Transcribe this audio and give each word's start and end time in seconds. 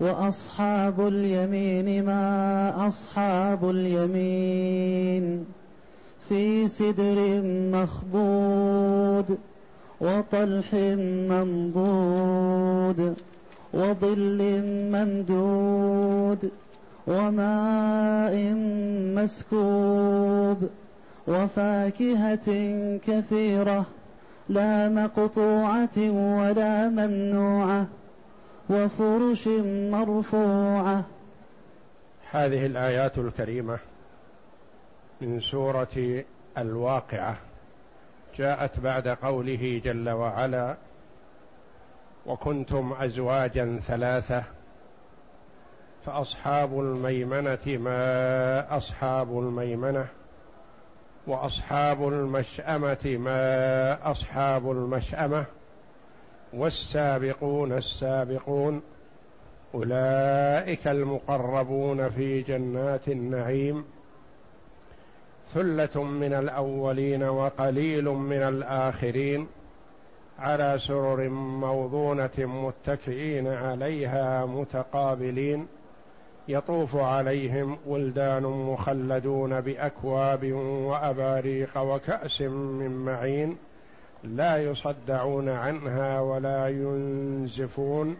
وأصحاب 0.00 1.06
اليمين 1.06 2.04
ما 2.04 2.86
أصحاب 2.88 3.70
اليمين 3.70 5.44
في 6.28 6.68
سدر 6.68 7.42
مخضود 7.72 9.38
وطلح 10.00 10.74
منضود 11.30 13.14
وظل 13.74 14.62
ممدود 14.92 16.50
وماء 17.06 18.34
مسكوب 19.16 20.58
وفاكهة 21.28 22.48
كثيرة 23.06 23.86
لا 24.48 24.88
مقطوعة 24.88 25.98
ولا 26.38 26.88
ممنوعة 26.88 27.86
وفرش 28.70 29.48
مرفوعة. 29.92 31.04
هذه 32.30 32.66
الآيات 32.66 33.18
الكريمة 33.18 33.78
من 35.20 35.40
سورة 35.40 36.24
الواقعة. 36.58 37.36
جاءت 38.38 38.80
بعد 38.80 39.08
قوله 39.08 39.80
جل 39.84 40.10
وعلا 40.10 40.76
وكنتم 42.26 42.92
أزواجا 42.92 43.80
ثلاثة 43.86 44.42
فأصحاب 46.06 46.80
الميمنة 46.80 47.58
ما 47.66 48.76
أصحاب 48.76 49.38
الميمنة 49.38 50.06
وأصحاب 51.26 52.08
المشأمة 52.08 53.16
ما 53.20 54.10
أصحاب 54.10 54.70
المشأمة 54.70 55.44
والسابقون 56.52 57.72
السابقون 57.72 58.82
أولئك 59.74 60.88
المقربون 60.88 62.08
في 62.08 62.42
جنات 62.42 63.08
النعيم 63.08 63.84
ثلة 65.54 66.02
من 66.02 66.32
الأولين 66.32 67.22
وقليل 67.22 68.04
من 68.04 68.42
الآخرين 68.42 69.46
على 70.38 70.78
سرر 70.78 71.28
موضونة 71.28 72.30
متكئين 72.38 73.46
عليها 73.46 74.46
متقابلين 74.46 75.66
يطوف 76.48 76.96
عليهم 76.96 77.78
ولدان 77.86 78.42
مخلدون 78.42 79.60
بأكواب 79.60 80.52
وأباريق 80.52 81.78
وكأس 81.78 82.40
من 82.40 83.04
معين 83.04 83.56
لا 84.26 84.56
يصدعون 84.56 85.48
عنها 85.48 86.20
ولا 86.20 86.68
ينزفون 86.68 88.16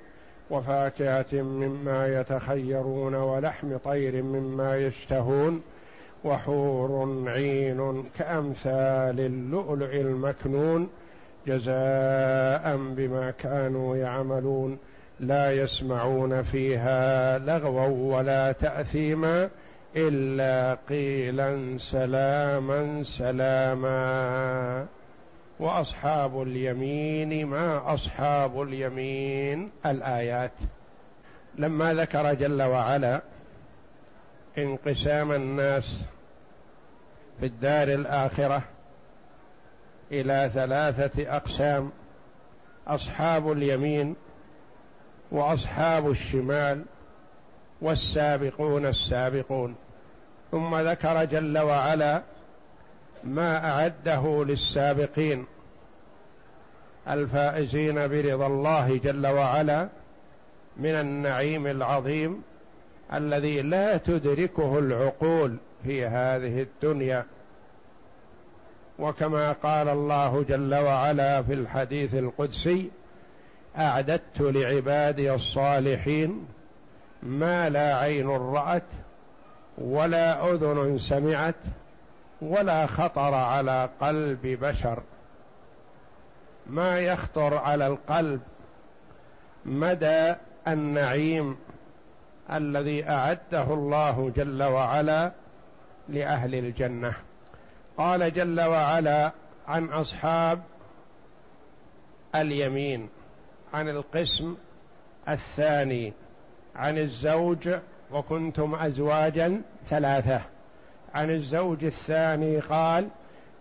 وفاكهة 0.50 1.42
مما 1.42 2.20
يتخيرون 2.20 3.14
ولحم 3.14 3.76
طير 3.76 4.22
مما 4.22 4.76
يشتهون 4.76 5.62
وحور 6.24 7.24
عين 7.28 8.04
كأمثال 8.18 9.20
اللؤلؤ 9.20 9.94
المكنون 9.94 10.88
جزاء 11.46 12.76
بما 12.76 13.30
كانوا 13.38 13.96
يعملون 13.96 14.78
لا 15.20 15.52
يسمعون 15.52 16.42
فيها 16.42 17.38
لغوا 17.38 18.16
ولا 18.16 18.52
تأثيما 18.52 19.48
إلا 19.96 20.78
قيلا 20.88 21.78
سلاما 21.78 23.02
سلاما 23.04 24.86
وأصحاب 25.60 26.42
اليمين 26.42 27.46
ما 27.46 27.94
أصحاب 27.94 28.62
اليمين 28.62 29.70
الآيات. 29.86 30.52
لما 31.54 31.94
ذكر 31.94 32.34
جل 32.34 32.62
وعلا 32.62 33.22
انقسام 34.58 35.32
الناس 35.32 36.04
في 37.40 37.46
الدار 37.46 37.88
الآخرة 37.88 38.62
إلى 40.12 40.50
ثلاثة 40.54 41.36
أقسام 41.36 41.90
أصحاب 42.86 43.52
اليمين 43.52 44.16
وأصحاب 45.30 46.10
الشمال 46.10 46.84
والسابقون 47.80 48.86
السابقون. 48.86 49.76
ثم 50.50 50.76
ذكر 50.76 51.24
جل 51.24 51.58
وعلا 51.58 52.22
ما 53.26 53.70
أعده 53.70 54.44
للسابقين 54.44 55.46
الفائزين 57.08 57.94
برضا 57.94 58.46
الله 58.46 58.96
جل 58.96 59.26
وعلا 59.26 59.88
من 60.76 60.90
النعيم 60.90 61.66
العظيم 61.66 62.42
الذي 63.12 63.62
لا 63.62 63.96
تدركه 63.96 64.78
العقول 64.78 65.56
في 65.84 66.06
هذه 66.06 66.62
الدنيا. 66.62 67.24
وكما 68.98 69.52
قال 69.52 69.88
الله 69.88 70.44
جل 70.48 70.74
وعلا 70.74 71.42
في 71.42 71.54
الحديث 71.54 72.14
القدسي 72.14 72.90
أعددت 73.78 74.40
لعبادي 74.40 75.34
الصالحين 75.34 76.46
ما 77.22 77.68
لا 77.68 77.96
عين 77.96 78.28
رأت 78.28 78.82
ولا 79.78 80.52
أذن 80.52 80.98
سمعت 80.98 81.54
ولا 82.42 82.86
خطر 82.86 83.34
على 83.34 83.88
قلب 84.00 84.46
بشر. 84.46 85.02
ما 86.66 87.00
يخطر 87.00 87.56
على 87.56 87.86
القلب 87.86 88.40
مدى 89.64 90.34
النعيم 90.68 91.58
الذي 92.52 93.08
أعده 93.08 93.74
الله 93.74 94.32
جل 94.36 94.62
وعلا 94.62 95.32
لأهل 96.08 96.54
الجنة. 96.54 97.14
قال 97.98 98.32
جل 98.32 98.60
وعلا 98.60 99.32
عن 99.68 99.84
أصحاب 99.84 100.62
اليمين 102.34 103.08
عن 103.74 103.88
القسم 103.88 104.56
الثاني 105.28 106.12
عن 106.76 106.98
الزوج 106.98 107.70
وكنتم 108.12 108.74
ازواجا 108.74 109.62
ثلاثة. 109.88 110.55
عن 111.16 111.30
الزوج 111.30 111.84
الثاني 111.84 112.58
قال 112.58 113.08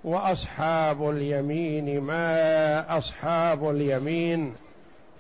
وأصحاب 0.04 1.10
اليمين 1.10 2.02
ما 2.02 2.98
أصحاب 2.98 3.70
اليمين 3.70 4.54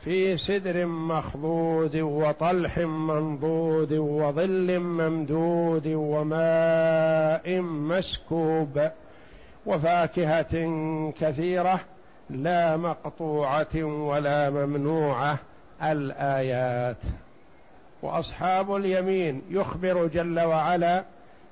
في 0.03 0.37
سدر 0.37 0.85
مخضود 0.85 1.95
وطلح 1.95 2.77
منضود 2.77 3.93
وظل 3.93 4.79
ممدود 4.79 5.87
وماء 5.87 7.61
مسكوب 7.61 8.89
وفاكهة 9.65 10.53
كثيرة 11.19 11.79
لا 12.29 12.77
مقطوعة 12.77 13.83
ولا 13.83 14.49
ممنوعة 14.49 15.37
الآيات. 15.83 17.03
وأصحاب 18.01 18.75
اليمين 18.75 19.41
يخبر 19.49 20.07
جل 20.07 20.39
وعلا 20.39 21.03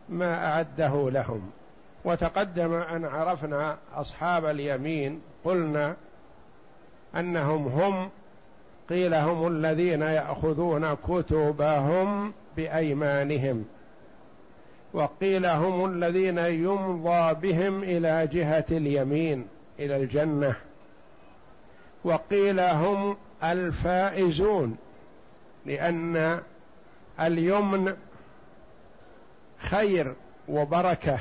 ما 0.10 0.48
أعده 0.48 1.10
لهم. 1.10 1.52
وتقدم 2.06 2.74
أن 2.74 3.06
عرفنا 3.06 3.78
أصحاب 3.96 4.46
اليمين 4.46 5.22
قلنا 5.46 5.96
أنهم 7.16 7.68
هم 7.68 8.10
قيل 8.90 9.14
هم 9.14 9.48
الذين 9.48 10.02
يأخذون 10.02 10.94
كتبهم 10.94 12.34
بأيمانهم 12.58 13.66
وقيل 14.94 15.46
هم 15.46 15.86
الذين 15.86 16.38
يمضى 16.38 17.34
بهم 17.34 17.84
إلى 17.84 18.28
جهة 18.28 18.66
اليمين 18.72 19.48
إلى 19.80 19.96
الجنة 19.96 20.56
وقيل 22.04 22.60
هم 22.60 23.18
الفائزون 23.44 24.78
لأن 25.66 26.40
اليمن 27.20 27.94
خير 29.64 30.14
وبركة 30.50 31.20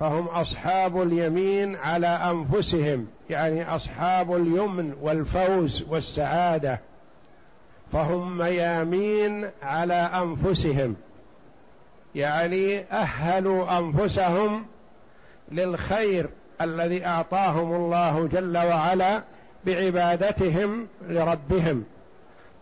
فهم 0.00 0.26
أصحاب 0.26 1.02
اليمين 1.02 1.76
على 1.76 2.06
أنفسهم 2.06 3.06
يعني 3.30 3.74
أصحاب 3.74 4.36
اليمن 4.36 4.94
والفوز 5.00 5.84
والسعادة 5.88 6.80
فهم 7.92 8.38
ميامين 8.38 9.50
على 9.62 9.94
أنفسهم 9.94 10.96
يعني 12.14 12.80
أهلوا 12.92 13.78
أنفسهم 13.78 14.66
للخير 15.52 16.28
الذي 16.60 17.06
أعطاهم 17.06 17.74
الله 17.74 18.26
جل 18.26 18.58
وعلا 18.58 19.22
بعبادتهم 19.66 20.86
لربهم. 21.08 21.84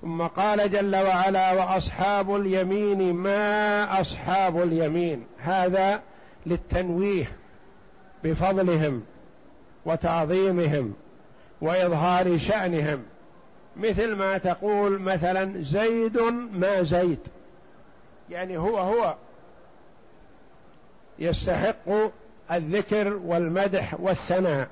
ثم 0.05 0.23
قال 0.23 0.71
جل 0.71 0.97
وعلا 0.97 1.53
وأصحاب 1.53 2.37
اليمين 2.37 3.15
ما 3.15 4.01
أصحاب 4.01 4.63
اليمين. 4.63 5.27
هذا 5.39 6.03
للتنويه 6.47 7.33
بفضلهم 8.25 9.03
وتعظيمهم 9.87 10.95
وإظهار 11.61 12.39
شأنهم. 12.39 13.03
مثل 13.77 14.15
ما 14.15 14.39
تقول 14.39 14.99
مثلا 14.99 15.63
زيد 15.63 16.19
ما 16.53 16.83
زيد 16.83 17.21
يعني 18.31 18.59
هو 18.59 18.79
هو 18.79 19.15
يستحق 21.19 22.13
الذكر 22.51 23.17
والمدح 23.25 23.95
والثناء. 24.01 24.69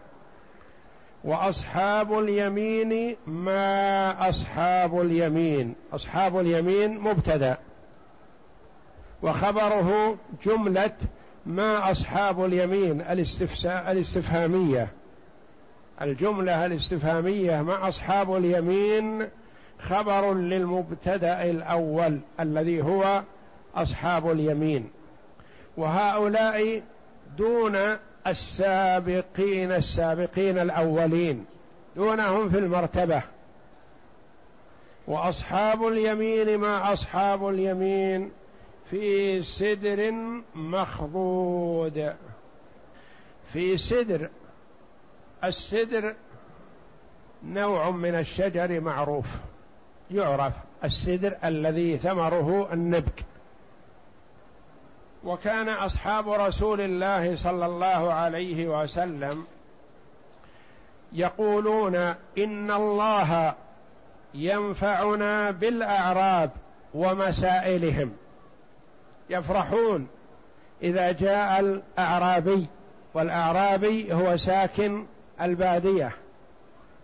وأصحاب 1.24 2.18
اليمين 2.18 3.16
ما 3.26 4.28
أصحاب 4.28 5.00
اليمين. 5.00 5.74
أصحاب 5.92 6.38
اليمين 6.38 6.98
مبتدا. 6.98 7.58
وخبره 9.22 10.16
جملة 10.46 10.96
ما 11.46 11.90
أصحاب 11.90 12.44
اليمين 12.44 13.00
الاستفهامية. 13.88 14.88
الجملة 16.02 16.66
الاستفهامية 16.66 17.62
ما 17.62 17.88
أصحاب 17.88 18.36
اليمين 18.36 19.28
خبر 19.78 20.34
للمبتدا 20.34 21.44
الأول 21.50 22.20
الذي 22.40 22.82
هو 22.82 23.22
أصحاب 23.74 24.30
اليمين. 24.30 24.90
وهؤلاء 25.76 26.82
دون 27.38 27.78
السابقين 28.26 29.72
السابقين 29.72 30.58
الأولين. 30.58 31.44
دونهم 31.96 32.48
في 32.48 32.58
المرتبة. 32.58 33.22
وأصحاب 35.06 35.86
اليمين 35.86 36.58
ما 36.58 36.92
أصحاب 36.92 37.48
اليمين 37.48 38.30
في 38.90 39.42
سدر 39.42 40.12
مخضود. 40.54 42.12
في 43.52 43.78
سدر 43.78 44.28
السدر 45.44 46.14
نوع 47.44 47.90
من 47.90 48.14
الشجر 48.14 48.80
معروف. 48.80 49.26
يعرف 50.10 50.54
السدر 50.84 51.36
الذي 51.44 51.98
ثمره 51.98 52.72
النبك. 52.72 53.24
وكان 55.24 55.68
أصحاب 55.68 56.28
رسول 56.28 56.80
الله 56.80 57.36
صلى 57.36 57.66
الله 57.66 58.12
عليه 58.12 58.82
وسلم 58.82 59.44
يقولون 61.12 61.94
إن 62.38 62.70
الله 62.70 63.54
ينفعنا 64.34 65.50
بالأعراب 65.50 66.50
ومسائلهم. 66.94 68.12
يفرحون 69.30 70.06
إذا 70.82 71.12
جاء 71.12 71.60
الأعرابي 71.60 72.66
والأعرابي 73.14 74.14
هو 74.14 74.36
ساكن 74.36 75.06
البادية 75.42 76.12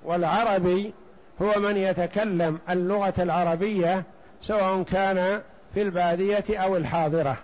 والعربي 0.05 0.94
هو 1.43 1.61
من 1.61 1.76
يتكلم 1.76 2.59
اللغة 2.71 3.14
العربية 3.19 4.05
سواء 4.43 4.82
كان 4.82 5.43
في 5.75 5.82
البادية 5.82 6.44
أو 6.50 6.76
الحاضرة. 6.76 7.37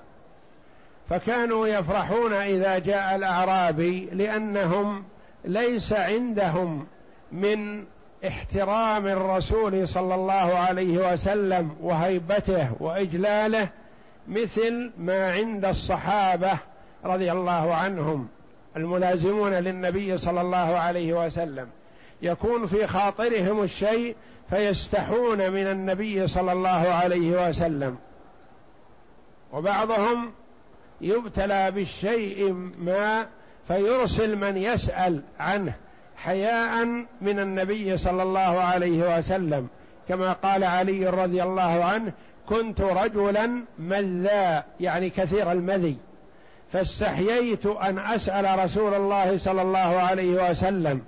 فكانوا 1.09 1.67
يفرحون 1.67 2.33
إذا 2.33 2.79
جاء 2.79 3.17
الأعرابي 3.17 4.09
لأنهم 4.13 5.05
ليس 5.45 5.93
عندهم 5.93 6.87
من 7.33 7.85
احترام 8.27 9.07
الرسول 9.07 9.89
صلى 9.89 10.15
الله 10.15 10.59
عليه 10.59 11.13
وسلم 11.13 11.77
وهيبته 11.81 12.71
وإجلاله 12.81 13.69
مثل 14.29 14.91
ما 14.99 15.33
عند 15.33 15.65
الصحابة 15.65 16.59
رضي 17.05 17.33
الله 17.33 17.75
عنهم 17.75 18.29
الملازمون 18.77 19.53
للنبي 19.53 20.19
صلى 20.19 20.41
الله 20.41 20.79
عليه 20.79 21.27
وسلم. 21.27 21.69
يكون 22.23 22.67
في 22.67 22.87
خاطرهم 22.87 23.63
الشيء 23.63 24.17
فيستحون 24.51 25.51
من 25.51 25.67
النبي 25.67 26.27
صلى 26.27 26.53
الله 26.53 26.71
عليه 26.71 27.49
وسلم. 27.49 27.97
وبعضهم 29.53 30.33
يبتلى 31.01 31.71
بالشيء 31.71 32.53
ما 32.79 33.27
فيرسل 33.69 34.37
من 34.37 34.57
يسأل 34.57 35.23
عنه 35.41 35.73
حياء 36.17 36.85
من 37.21 37.39
النبي 37.41 37.99
صلى 37.99 38.23
الله 38.23 38.61
عليه 38.61 39.19
وسلم. 39.19 39.69
كما 40.09 40.33
قال 40.33 40.65
علي 40.65 41.07
رضي 41.07 41.43
الله 41.43 41.85
عنه 41.85 42.13
كنت 42.47 42.81
رجلا 42.81 43.65
مذا 43.79 44.65
يعني 44.81 45.11
كثير 45.11 45.53
المذي. 45.53 45.97
فاستحييت 46.73 47.67
أن 47.67 47.99
أسأل 47.99 48.65
رسول 48.65 48.95
الله 48.95 49.39
صلى 49.39 49.63
الله 49.63 49.79
عليه 49.79 50.51
وسلم 50.51 51.03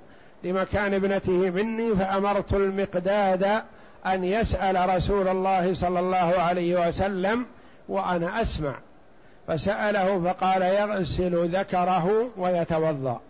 لمكان 0.44 0.94
ابنته 0.94 1.32
مني 1.32 1.94
فأمرت 1.94 2.54
المقداد 2.54 3.62
أن 4.06 4.24
يسأل 4.24 4.96
رسول 4.96 5.28
الله 5.28 5.74
صلى 5.74 6.00
الله 6.00 6.34
عليه 6.38 6.88
وسلم 6.88 7.46
وأنا 7.88 8.42
أسمع. 8.42 8.74
فسأله 9.48 10.22
فقال 10.24 10.62
يغسل 10.62 11.48
ذكره 11.56 12.30
ويتوضأ. 12.36 13.20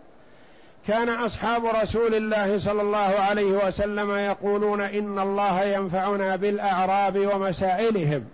كان 0.87 1.09
أصحاب 1.09 1.65
رسول 1.65 2.15
الله 2.15 2.59
صلى 2.59 2.81
الله 2.81 2.97
عليه 3.29 3.67
وسلم 3.67 4.11
يقولون 4.11 4.81
إن 4.81 5.19
الله 5.19 5.63
ينفعنا 5.63 6.35
بالأعراب 6.35 7.17
ومسائلهم. 7.17 8.25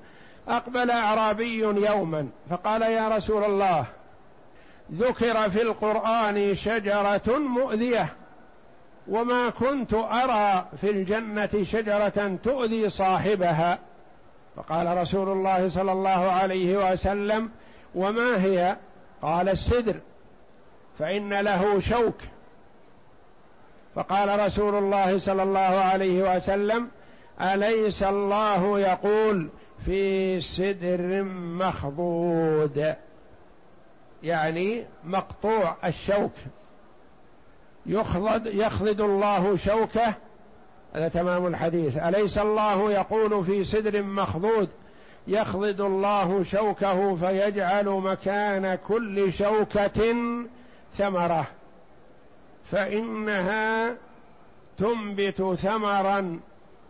أقبل 0.48 0.92
أعرابي 0.92 1.58
يوما 1.60 2.28
فقال 2.50 2.82
يا 2.82 3.08
رسول 3.08 3.44
الله 3.44 3.86
ذكر 4.94 5.50
في 5.50 5.62
القرآن 5.62 6.56
شجرة 6.56 7.38
مؤذية 7.38 8.08
وما 9.08 9.50
كنت 9.50 9.94
أرى 9.94 10.66
في 10.82 10.90
الجنة 10.90 11.64
شجرة 11.64 12.38
تؤذي 12.44 12.90
صاحبها. 12.90 13.80
فقال 14.56 14.98
رسول 14.98 15.30
الله 15.30 15.70
صلى 15.70 15.92
الله 15.92 16.32
عليه 16.32 16.92
وسلم 16.92 17.50
وما 17.96 18.44
هي؟ 18.44 18.78
قال 19.22 19.50
السدر. 19.50 19.96
فإن 21.00 21.34
له 21.34 21.80
شوك. 21.80 22.18
فقال 23.96 24.46
رسول 24.46 24.76
الله 24.76 25.20
صلى 25.20 25.44
الله 25.44 25.60
عليه 25.60 26.36
وسلم 26.36 26.88
أليس 27.42 28.04
الله 28.04 28.80
يقول 28.80 29.50
في 29.86 30.42
سدر 30.42 31.24
مخضود؟ 31.34 32.96
يعني 34.24 34.86
مقطوع 35.04 35.76
الشوك. 35.86 36.32
يخضد 37.86 38.46
يخضد 38.46 39.02
الله 39.02 39.56
شوكه. 39.58 40.14
هذا 40.94 41.08
تمام 41.08 41.48
الحديث. 41.48 41.98
أليس 41.98 42.38
الله 42.38 42.92
يقول 42.92 43.46
في 43.46 43.66
سدر 43.66 44.04
مخضود؟ 44.04 44.70
يخضد 45.28 45.82
الله 45.82 46.44
شوكه 46.44 47.16
فيجعل 47.16 47.86
مكان 47.86 48.78
كل 48.88 49.34
شوكة 49.34 50.16
ثمرة. 50.98 51.48
فإنها 52.72 53.96
تنبت 54.78 55.58
ثمرا 55.60 56.40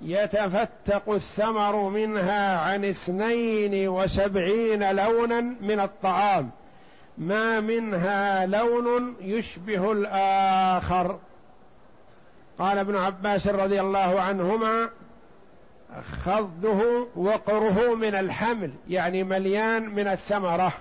يتفتق 0.01 1.09
الثمر 1.09 1.89
منها 1.89 2.57
عن 2.59 2.85
اثنين 2.85 3.87
وسبعين 3.87 4.95
لونا 4.95 5.41
من 5.41 5.79
الطعام. 5.79 6.51
ما 7.17 7.59
منها 7.59 8.45
لون 8.45 9.15
يشبه 9.21 9.91
الآخر. 9.91 11.19
قال 12.59 12.77
ابن 12.77 12.95
عباس 12.95 13.47
رضي 13.47 13.81
الله 13.81 14.21
عنهما 14.21 14.89
خضه 16.01 17.07
وقره 17.15 17.95
من 17.95 18.15
الحمل 18.15 18.71
يعني 18.89 19.23
مليان 19.23 19.89
من 19.89 20.07
الثمرة. 20.07 20.73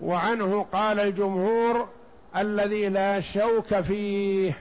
وعنه 0.00 0.66
قال 0.72 1.00
الجمهور 1.00 1.88
الذي 2.36 2.88
لا 2.88 3.20
شوك 3.20 3.80
فيه. 3.80 4.58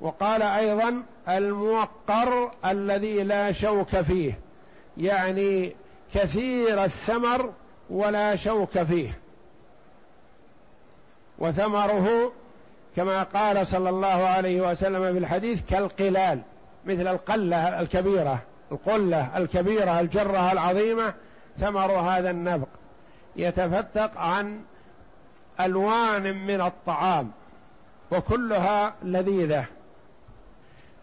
وقال 0.00 0.42
أيضا 0.42 1.02
الموقر 1.28 2.50
الذي 2.64 3.22
لا 3.22 3.52
شوك 3.52 4.00
فيه 4.00 4.38
يعني 4.96 5.76
كثير 6.14 6.84
الثمر 6.84 7.52
ولا 7.90 8.36
شوك 8.36 8.82
فيه. 8.82 9.18
وثمره 11.38 12.32
كما 12.96 13.22
قال 13.22 13.66
صلى 13.66 13.90
الله 13.90 14.06
عليه 14.26 14.70
وسلم 14.70 15.12
في 15.12 15.18
الحديث 15.18 15.62
كالقلال. 15.70 16.42
مثل 16.86 17.08
القلة 17.08 17.80
الكبيرة 17.80 18.42
القلة 18.72 19.38
الكبيرة 19.38 20.00
الجرة 20.00 20.52
العظيمة 20.52 21.14
ثمر 21.58 21.92
هذا 21.92 22.30
النبق. 22.30 22.68
يتفتق 23.36 24.18
عن 24.18 24.60
ألوان 25.60 26.46
من 26.46 26.60
الطعام 26.60 27.30
وكلها 28.12 28.94
لذيذة. 29.02 29.64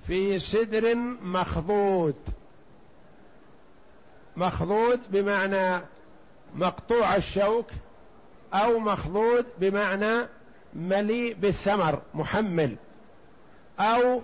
في 0.07 0.39
سدر 0.39 0.95
مخضود. 1.21 2.15
مخضود 4.37 4.99
بمعنى 5.09 5.81
مقطوع 6.55 7.15
الشوك 7.15 7.67
أو 8.53 8.79
مخضود 8.79 9.45
بمعنى 9.59 10.27
مليء 10.73 11.33
بالثمر 11.33 12.01
محمل. 12.13 12.75
أو 13.79 14.21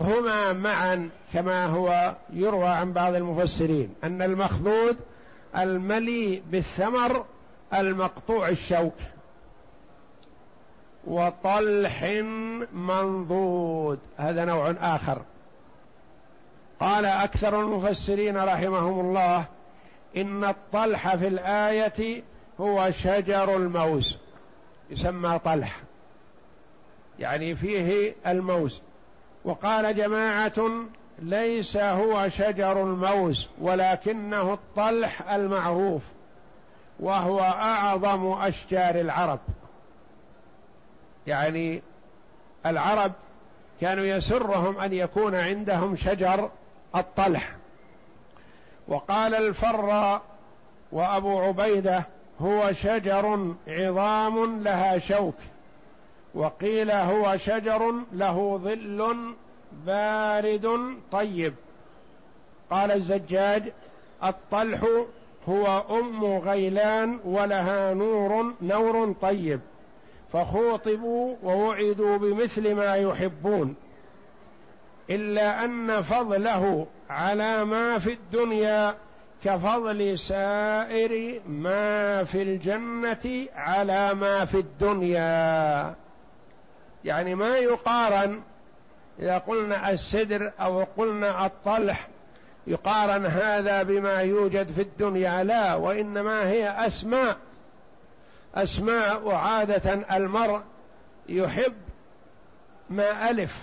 هما 0.00 0.52
معا 0.52 1.10
كما 1.32 1.66
هو 1.66 2.14
يروى 2.32 2.68
عن 2.68 2.92
بعض 2.92 3.14
المفسرين 3.14 3.94
أن 4.04 4.22
المخضود 4.22 4.96
المليء 5.56 6.42
بالثمر 6.50 7.24
المقطوع 7.74 8.48
الشوك 8.48 8.94
وطلح 11.06 12.02
منضود 12.72 13.98
هذا 14.16 14.44
نوع 14.44 14.70
آخر. 14.70 15.22
قال 16.80 17.04
أكثر 17.04 17.60
المفسرين 17.60 18.36
رحمهم 18.36 19.00
الله 19.00 19.44
إن 20.16 20.44
الطلح 20.44 21.16
في 21.16 21.28
الآية 21.28 22.22
هو 22.60 22.90
شجر 22.90 23.56
الموز 23.56 24.18
يسمى 24.90 25.38
طلح 25.38 25.80
يعني 27.18 27.56
فيه 27.56 28.14
الموز. 28.26 28.80
وقال 29.44 29.96
جماعة 29.96 30.70
ليس 31.18 31.76
هو 31.76 32.28
شجر 32.28 32.82
الموز 32.82 33.48
ولكنه 33.60 34.52
الطلح 34.52 35.32
المعروف 35.32 36.02
وهو 37.00 37.40
أعظم 37.40 38.32
أشجار 38.32 39.00
العرب. 39.00 39.40
يعني 41.26 41.82
العرب 42.66 43.12
كانوا 43.80 44.04
يسرهم 44.04 44.78
أن 44.78 44.92
يكون 44.92 45.34
عندهم 45.34 45.96
شجر 45.96 46.50
الطلح. 46.96 47.54
وقال 48.88 49.34
الفر 49.34 50.20
وأبو 50.92 51.40
عبيدة 51.40 52.04
هو 52.40 52.72
شجر 52.72 53.54
عظام 53.68 54.62
لها 54.62 54.98
شوك. 54.98 55.34
وقيل 56.34 56.90
هو 56.90 57.36
شجر 57.36 57.94
له 58.12 58.60
ظل 58.64 59.16
بارد 59.86 60.96
طيب. 61.12 61.54
قال 62.70 62.92
الزجاج 62.92 63.72
الطلح 64.24 64.86
هو 65.48 65.84
أم 66.00 66.24
غيلان 66.24 67.18
ولها 67.24 67.94
نور 67.94 68.54
نور 68.62 69.14
طيب 69.22 69.60
فخوطبوا 70.32 71.36
ووعدوا 71.42 72.16
بمثل 72.16 72.74
ما 72.74 72.94
يحبون 72.94 73.74
إلا 75.10 75.64
أن 75.64 76.02
فضله 76.02 76.86
على 77.10 77.64
ما 77.64 77.98
في 77.98 78.12
الدنيا 78.12 78.94
كفضل 79.44 80.18
سائر 80.18 81.40
ما 81.48 82.24
في 82.24 82.42
الجنة 82.42 83.46
على 83.54 84.14
ما 84.14 84.44
في 84.44 84.58
الدنيا. 84.58 85.94
يعني 87.04 87.34
ما 87.34 87.56
يقارن 87.56 88.40
إذا 89.18 89.38
قلنا 89.38 89.90
السدر 89.90 90.52
أو 90.60 90.84
قلنا 90.96 91.46
الطلح 91.46 92.08
يقارن 92.66 93.26
هذا 93.26 93.82
بما 93.82 94.20
يوجد 94.20 94.72
في 94.72 94.82
الدنيا. 94.82 95.44
لا 95.44 95.74
وإنما 95.74 96.48
هي 96.48 96.68
أسماء. 96.86 97.36
أسماء 98.54 99.22
وعاده 99.22 99.94
المرء 100.16 100.60
يحب 101.28 101.74
ما 102.90 103.30
ألف. 103.30 103.56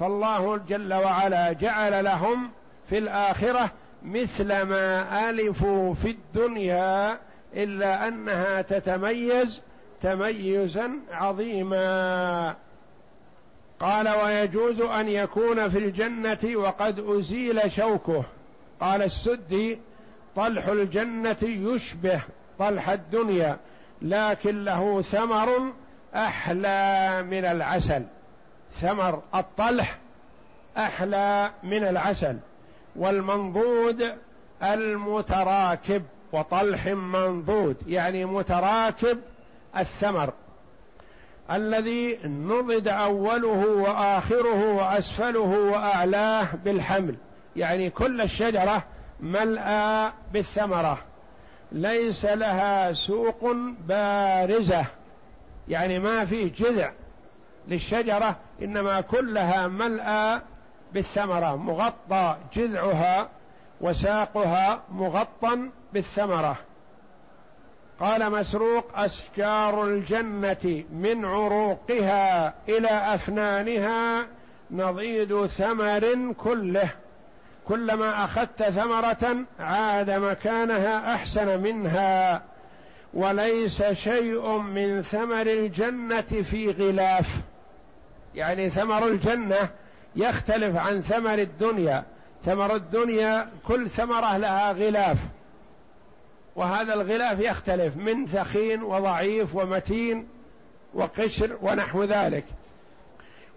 فالله 0.00 0.56
جل 0.56 0.94
وعلا 0.94 1.52
جعل 1.52 2.04
لهم 2.04 2.50
في 2.88 2.98
الآخرة 2.98 3.70
مثل 4.02 4.62
ما 4.62 5.30
ألفوا 5.30 5.94
في 5.94 6.10
الدنيا 6.10 7.18
إلا 7.54 8.08
أنها 8.08 8.62
تتميز 8.62 9.60
تميزا 10.02 10.90
عظيما. 11.10 12.54
قال 13.80 14.08
ويجوز 14.08 14.80
أن 14.80 15.08
يكون 15.08 15.68
في 15.68 15.78
الجنة 15.78 16.56
وقد 16.56 17.00
أزيل 17.00 17.72
شوكه. 17.72 18.24
قال 18.80 19.02
السدي 19.02 19.78
طلح 20.36 20.66
الجنة 20.66 21.36
يشبه 21.42 22.20
طلح 22.58 22.88
الدنيا 22.88 23.56
لكن 24.02 24.64
له 24.64 25.02
ثمر 25.02 25.72
أحلى 26.14 27.22
من 27.22 27.44
العسل. 27.44 28.02
ثمر 28.80 29.22
الطلح 29.34 29.98
أحلى 30.76 31.50
من 31.62 31.84
العسل 31.84 32.36
والمنضود 32.96 34.14
المتراكب 34.62 36.02
وطلح 36.32 36.86
منضود 36.86 37.76
يعني 37.86 38.24
متراكب 38.24 39.18
الثمر 39.80 40.32
الذي 41.50 42.18
نضد 42.24 42.88
أوله 42.88 43.66
وآخره 43.66 44.72
وأسفله 44.74 45.40
وأعلاه 45.40 46.48
بالحمل. 46.64 47.14
يعني 47.56 47.90
كل 47.90 48.20
الشجرة 48.20 48.82
ملأى 49.20 50.12
بالثمرة. 50.32 50.98
ليس 51.72 52.24
لها 52.24 52.92
سوق 52.92 53.52
بارزة. 53.86 54.84
يعني 55.68 55.98
ما 55.98 56.24
فيه 56.24 56.52
جذع 56.52 56.92
للشجرة 57.68 58.36
إنما 58.62 59.00
كلها 59.00 59.68
ملأى 59.68 60.40
بالثمرة. 60.92 61.56
مغطى 61.56 62.36
جذعها 62.54 63.28
وساقها 63.80 64.82
مغطى 64.92 65.58
بالثمرة. 65.92 66.56
قال 68.00 68.32
مسروق 68.32 68.84
أشجار 68.94 69.84
الجنة 69.84 70.84
من 70.92 71.24
عروقها 71.24 72.54
إلى 72.68 72.88
أفنانها 72.88 74.26
نضيد 74.70 75.46
ثمر 75.46 76.32
كله. 76.38 76.90
كلما 77.68 78.24
أخذت 78.24 78.62
ثمرة 78.62 79.36
عاد 79.60 80.10
مكانها 80.10 81.14
أحسن 81.14 81.60
منها. 81.60 82.42
وليس 83.14 83.82
شيء 83.82 84.58
من 84.58 85.02
ثمر 85.02 85.42
الجنة 85.42 86.20
في 86.20 86.70
غلاف. 86.70 87.36
يعني 88.34 88.70
ثمر 88.70 89.06
الجنة 89.06 89.68
يختلف 90.16 90.76
عن 90.76 91.00
ثمر 91.00 91.34
الدنيا. 91.34 92.04
ثمر 92.44 92.74
الدنيا 92.74 93.48
كل 93.66 93.90
ثمرة 93.90 94.36
لها 94.36 94.72
غلاف. 94.72 95.18
وهذا 96.58 96.94
الغلاف 96.94 97.40
يختلف 97.40 97.96
من 97.96 98.26
ثخين 98.26 98.82
وضعيف 98.82 99.54
ومتين 99.54 100.28
وقشر 100.94 101.58
ونحو 101.62 102.04
ذلك. 102.04 102.44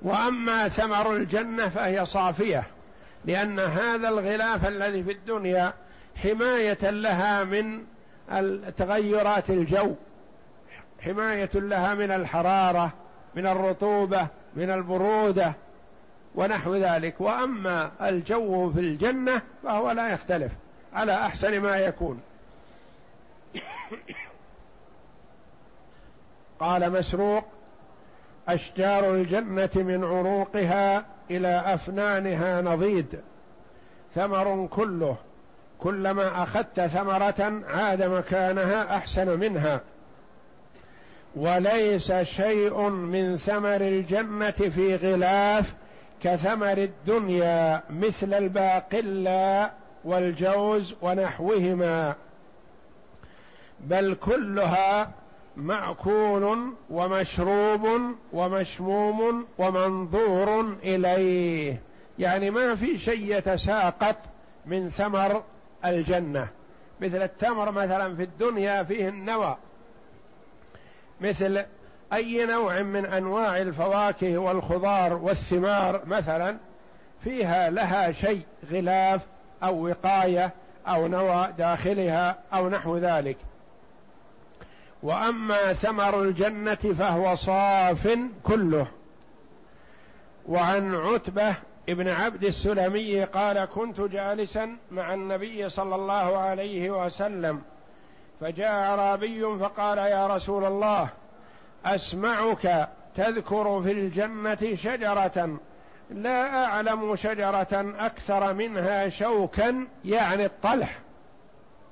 وأما 0.01 0.67
ثمر 0.67 1.15
الجنة 1.15 1.69
فهي 1.69 2.05
صافية 2.05 2.63
لأن 3.25 3.59
هذا 3.59 4.09
الغلاف 4.09 4.67
الذي 4.67 5.03
في 5.03 5.11
الدنيا 5.11 5.73
حماية 6.15 6.89
لها 6.89 7.43
من 7.43 7.83
تغيرات 8.77 9.49
الجو 9.49 9.95
حماية 10.99 11.49
لها 11.53 11.93
من 11.93 12.11
الحرارة 12.11 12.93
من 13.35 13.47
الرطوبة 13.47 14.27
من 14.55 14.71
البرودة 14.71 15.53
ونحو 16.35 16.75
ذلك. 16.75 17.21
وأما 17.21 17.91
الجو 18.01 18.71
في 18.71 18.79
الجنة 18.79 19.41
فهو 19.63 19.91
لا 19.91 20.13
يختلف 20.13 20.51
على 20.93 21.13
أحسن 21.13 21.61
ما 21.61 21.77
يكون. 21.77 22.21
قال 26.59 26.91
مسروق 26.91 27.43
أشجار 28.47 29.15
الجنة 29.15 29.69
من 29.75 30.03
عروقها 30.03 31.05
إلى 31.31 31.63
أفنانها 31.65 32.61
نضيد 32.61 33.19
ثمر 34.15 34.67
كله 34.71 35.15
كلما 35.79 36.43
أخذت 36.43 36.81
ثمرة 36.81 37.61
عاد 37.67 38.03
مكانها 38.03 38.97
أحسن 38.97 39.39
منها. 39.39 39.81
وليس 41.35 42.13
شيء 42.13 42.89
من 42.89 43.37
ثمر 43.37 43.81
الجنة 43.81 44.51
في 44.51 44.95
غلاف 44.95 45.73
كثمر 46.23 46.77
الدنيا 46.77 47.81
مثل 47.89 48.33
الباقلا 48.33 49.71
والجوز 50.03 50.95
ونحوهما. 51.01 52.15
بل 53.83 54.15
كلها 54.15 55.11
مأكول 55.57 56.73
ومشروب 56.89 57.87
ومشموم 58.33 59.45
ومنظور 59.57 60.75
إليه. 60.83 61.81
يعني 62.19 62.49
ما 62.49 62.75
في 62.75 62.97
شيء 62.97 63.37
يتساقط 63.37 64.15
من 64.65 64.89
ثمر 64.89 65.43
الجنة. 65.85 66.47
مثل 67.01 67.21
التمر 67.21 67.71
مثلا 67.71 68.15
في 68.15 68.23
الدنيا 68.23 68.83
فيه 68.83 69.09
النوى. 69.09 69.57
مثل 71.21 71.65
أي 72.13 72.45
نوع 72.45 72.81
من 72.81 73.05
أنواع 73.05 73.57
الفواكه 73.57 74.37
والخضار 74.37 75.13
والثمار 75.13 76.01
مثلا 76.05 76.57
فيها 77.23 77.69
لها 77.69 78.11
شيء 78.11 78.41
غلاف 78.71 79.21
أو 79.63 79.87
وقاية 79.87 80.51
أو 80.87 81.07
نوى 81.07 81.47
داخلها 81.57 82.39
أو 82.53 82.69
نحو 82.69 82.97
ذلك. 82.97 83.37
وأما 85.03 85.73
ثمر 85.73 86.21
الجنة 86.21 86.75
فهو 86.75 87.35
صاف 87.35 88.19
كله. 88.43 88.87
وعن 90.47 90.95
عتبة 90.95 91.55
ابن 91.89 92.09
عبد 92.09 92.43
السلمي 92.43 93.23
قال 93.23 93.65
كنت 93.65 94.01
جالسا 94.01 94.77
مع 94.91 95.13
النبي 95.13 95.69
صلى 95.69 95.95
الله 95.95 96.37
عليه 96.37 97.05
وسلم 97.05 97.61
فجاء 98.41 98.71
أعرابي 98.71 99.57
فقال 99.59 99.97
يا 99.97 100.27
رسول 100.27 100.65
الله 100.65 101.09
أسمعك 101.85 102.89
تذكر 103.15 103.81
في 103.81 103.91
الجنة 103.91 104.75
شجرة 104.75 105.57
لا 106.11 106.65
أعلم 106.65 107.15
شجرة 107.15 107.95
أكثر 107.99 108.53
منها 108.53 109.09
شوكا 109.09 109.87
يعني 110.05 110.45
الطلح. 110.45 110.99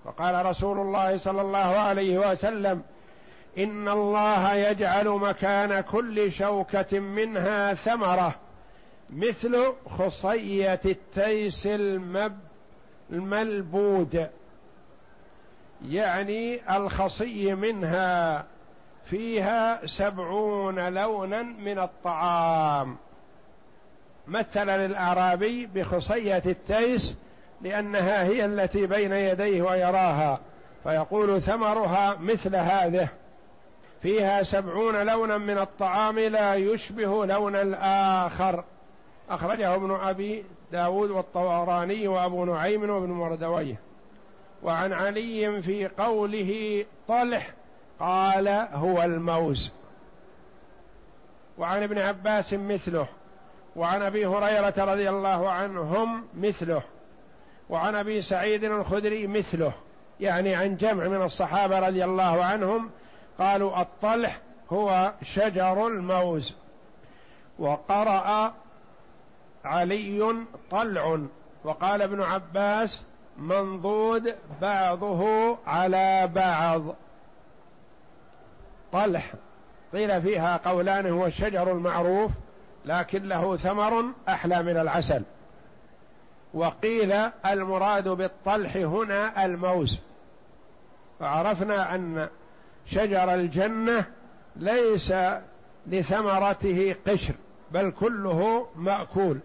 فقال 0.05 0.45
رسول 0.45 0.79
الله 0.79 1.17
صلى 1.17 1.41
الله 1.41 1.57
عليه 1.59 2.31
وسلم 2.31 2.81
إن 3.58 3.89
الله 3.89 4.53
يجعل 4.53 5.08
مكان 5.08 5.79
كل 5.82 6.32
شوكة 6.32 7.00
منها 7.00 7.74
ثمرة 7.74 8.36
مثل 9.10 9.74
خصية 9.98 10.79
التيس 10.86 11.70
الملبود. 13.12 14.29
يعني 15.86 16.75
الخصي 16.77 17.53
منها 17.53 18.46
فيها 19.06 19.86
سبعون 19.86 20.94
لونا 20.94 21.41
من 21.44 21.79
الطعام. 21.79 22.98
مثل 24.27 24.68
للاعرابي 24.68 25.65
بخصية 25.65 26.44
التيس 26.46 27.15
لأنها 27.62 28.24
هي 28.24 28.46
التي 28.46 28.88
بين 28.88 29.12
يديه 29.12 29.62
ويراها 29.62 30.39
فيقول 30.84 31.41
ثمرها 31.41 32.18
مثل 32.20 32.56
هذه. 32.56 33.10
فيها 34.01 34.44
سبعون 34.44 35.06
لونا 35.06 35.38
من 35.38 35.58
الطعام 35.58 36.20
لا 36.20 36.56
يشبه 36.56 37.25
لون 37.25 37.56
الآخر. 37.56 38.63
أخرجه 39.29 39.75
ابن 39.75 39.91
أبي 39.91 40.46
داود 40.72 41.10
والطوراني 41.10 42.08
وأبو 42.08 42.46
نعيم 42.46 42.89
وابن 42.89 43.10
مردويه. 43.10 43.79
وعن 44.63 44.94
علي 44.94 45.62
في 45.62 45.88
قوله 45.88 46.86
طلح 47.08 47.53
قال 48.00 48.48
هو 48.74 49.03
الموز. 49.03 49.72
وعن 51.58 51.84
ابن 51.84 52.00
عباس 52.00 52.53
مثله. 52.53 53.08
وعن 53.75 54.01
أبي 54.01 54.25
هريرة 54.25 54.74
رضي 54.77 55.10
الله 55.10 55.50
عنهم 55.50 56.25
مثله. 56.38 56.82
وعن 57.70 57.96
أبي 57.96 58.22
سعيد 58.22 58.63
الخدري 58.63 59.27
مثله. 59.27 59.72
يعني 60.20 60.56
عن 60.56 60.77
جمع 60.77 61.08
من 61.08 61.22
الصحابة 61.22 61.79
رضي 61.79 62.03
الله 62.03 62.44
عنهم 62.44 62.89
قالوا 63.39 63.81
الطلح 63.81 64.39
هو 64.72 65.13
شجر 65.22 65.88
الموز. 65.88 66.55
وقرأ 67.60 68.53
علي 69.65 70.36
طلع 70.72 71.19
وقال 71.63 72.01
ابن 72.01 72.22
عباس 72.22 73.01
منضود 73.38 74.36
بعضه 74.62 75.58
على 75.67 76.29
بعض. 76.36 76.81
طلح 78.91 79.34
قيل 79.93 80.22
فيها 80.22 80.58
قولان 80.58 81.05
هو 81.05 81.25
الشجر 81.25 81.72
المعروف 81.72 82.31
لكن 82.85 83.24
له 83.27 83.57
ثمر 83.57 84.05
أحلى 84.29 84.63
من 84.63 84.77
العسل. 84.77 85.24
وقيل 86.53 87.11
المراد 87.46 88.07
بالطلح 88.07 88.75
هنا 88.75 89.46
الموز. 89.46 90.00
فعرفنا 91.20 91.96
أن 91.96 92.29
شجر 92.89 93.33
الجنة 93.33 94.05
ليس 94.55 95.13
لثمرته 95.87 96.95
قشر 97.07 97.33
بل 97.71 97.91
كله 97.99 98.67
مأكول. 98.75 99.39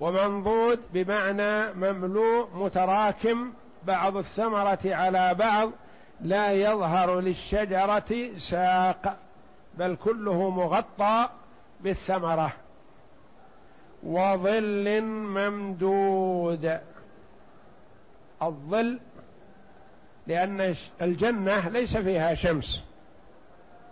ومنضود 0.00 0.80
بمعنى 0.92 1.72
مملوء 1.72 2.48
متراكم 2.54 3.52
بعض 3.84 4.16
الثمرة 4.16 4.78
على 4.84 5.34
بعض 5.34 5.70
لا 6.20 6.52
يظهر 6.52 7.20
للشجرة 7.20 8.38
ساق 8.38 9.16
بل 9.74 9.96
كله 10.04 10.50
مغطى 10.50 11.28
بالثمرة. 11.80 12.52
وظل 14.02 15.00
ممدود 15.02 16.78
الظل 18.42 18.98
لأن 20.26 20.74
الجنة 21.02 21.68
ليس 21.68 21.96
فيها 21.96 22.34
شمس 22.34 22.84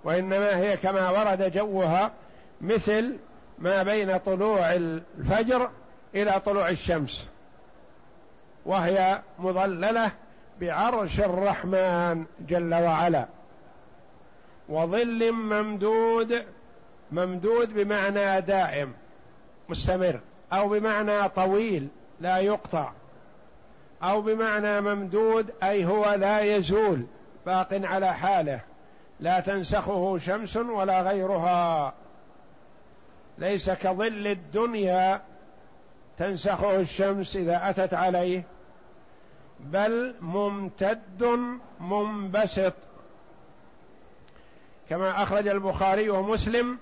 وإنما 0.04 0.56
هي 0.56 0.76
كما 0.76 1.10
ورد 1.10 1.52
جوها 1.52 2.12
مثل 2.60 3.16
ما 3.58 3.82
بين 3.82 4.16
طلوع 4.18 4.72
الفجر 4.72 5.70
إلى 6.14 6.40
طلوع 6.40 6.68
الشمس 6.68 7.28
وهي 8.66 9.22
مظللة 9.38 10.10
بعرش 10.60 11.20
الرحمن 11.20 12.24
جل 12.40 12.74
وعلا 12.74 13.26
وظل 14.68 15.32
ممدود 15.32 16.44
ممدود 17.12 17.74
بمعنى 17.74 18.40
دائم 18.40 18.92
مستمر 19.68 20.20
أو 20.52 20.68
بمعنى 20.68 21.28
طويل 21.28 21.88
لا 22.20 22.38
يقطع. 22.38 22.92
أو 24.04 24.22
بمعنى 24.22 24.80
ممدود 24.80 25.50
أي 25.62 25.84
هو 25.84 26.14
لا 26.14 26.40
يزول. 26.40 27.06
باق 27.46 27.68
على 27.72 28.14
حاله. 28.14 28.60
لا 29.20 29.40
تنسخه 29.40 30.18
شمس 30.18 30.56
ولا 30.56 31.02
غيرها. 31.02 31.94
ليس 33.38 33.70
كظل 33.70 34.26
الدنيا 34.26 35.20
تنسخه 36.18 36.80
الشمس 36.80 37.36
إذا 37.36 37.70
أتت 37.70 37.94
عليه 37.94 38.44
بل 39.60 40.14
ممتد 40.20 41.48
منبسط. 41.80 42.74
كما 44.88 45.22
أخرج 45.22 45.48
البخاري 45.48 46.10
ومسلم 46.10 46.78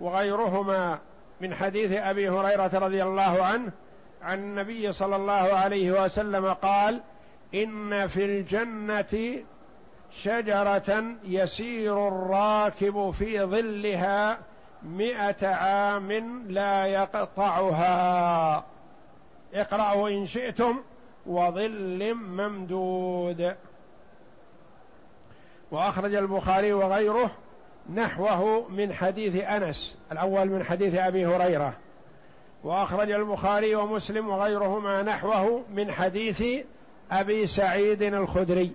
وغيرهما 0.00 0.98
من 1.40 1.54
حديث 1.54 1.92
أبي 1.92 2.28
هريرة 2.28 2.70
رضي 2.74 3.02
الله 3.02 3.44
عنه 3.44 3.72
عن 4.22 4.38
النبي 4.38 4.92
صلى 4.92 5.16
الله 5.16 5.32
عليه 5.32 6.04
وسلم 6.04 6.52
قال 6.52 7.00
إن 7.54 8.06
في 8.06 8.24
الجنة 8.24 9.42
شجرة 10.10 11.04
يسير 11.24 12.08
الراكب 12.08 13.10
في 13.10 13.42
ظلها 13.42 14.38
مئة 14.82 15.46
عام 15.48 16.42
لا 16.48 16.86
يقطعها. 16.86 18.64
اقرأوا 19.54 20.08
إن 20.08 20.26
شئتم 20.26 20.82
وظل 21.26 22.14
ممدود. 22.14 23.54
وأخرج 25.70 26.14
البخاري 26.14 26.72
وغيره 26.72 27.30
نحوه 27.94 28.68
من 28.68 28.92
حديث 28.92 29.44
أنس 29.44 29.96
الأول 30.12 30.48
من 30.48 30.64
حديث 30.64 30.94
أبي 30.94 31.26
هريرة. 31.26 31.74
وأخرج 32.64 33.10
البخاري 33.10 33.74
ومسلم 33.74 34.28
وغيرهما 34.28 35.02
نحوه 35.02 35.62
من 35.74 35.92
حديث 35.92 36.44
أبي 37.10 37.46
سعيد 37.46 38.02
الخدري. 38.02 38.72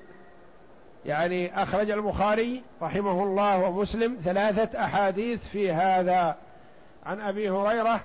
يعني 1.05 1.63
أخرج 1.63 1.91
البخاري 1.91 2.63
رحمه 2.81 3.23
الله 3.23 3.57
ومسلم 3.57 4.17
ثلاثة 4.23 4.83
أحاديث 4.83 5.47
في 5.47 5.71
هذا. 5.71 6.37
عن 7.05 7.21
أبي 7.21 7.49
هريرة 7.49 8.01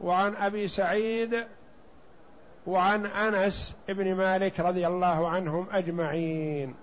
وعن 0.00 0.36
أبي 0.36 0.68
سعيد 0.68 1.44
وعن 2.66 3.06
أنس 3.06 3.76
بن 3.88 4.14
مالك 4.14 4.60
رضي 4.60 4.86
الله 4.86 5.28
عنهم 5.28 5.66
أجمعين. 5.72 6.74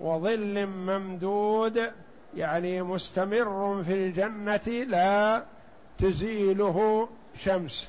وظل 0.00 0.66
ممدود 0.66 1.92
يعني 2.36 2.82
مستمر 2.82 3.82
في 3.86 3.92
الجنة 3.92 4.84
لا 4.88 5.42
تزيله 6.02 7.08
شمس. 7.44 7.88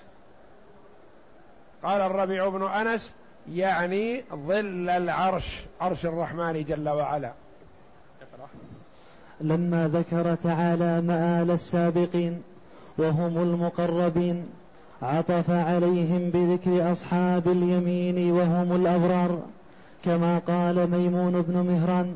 قال 1.84 2.02
الربيع 2.02 2.49
بن 2.49 2.63
أنس 2.63 3.12
يعني 3.52 4.23
ظل 4.34 4.89
العرش 4.89 5.60
عرش 5.82 6.06
الرحمن 6.06 6.63
جل 6.63 6.89
وعلا. 6.89 7.32
لما 9.41 9.88
ذكر 9.88 10.36
تعالى 10.36 11.02
مآل 11.02 11.52
السابقين 11.52 12.41
وهم 12.97 13.38
المقربين 13.38 14.45
عطف 15.02 15.49
عليهم 15.49 16.30
بذكر 16.30 16.91
أصحاب 16.91 17.47
اليمين 17.47 18.32
وهم 18.32 18.76
الأبرار. 18.76 19.41
كما 20.06 20.39
قال 20.39 20.89
ميمون 20.91 21.41
بن 21.41 21.58
مهران 21.58 22.15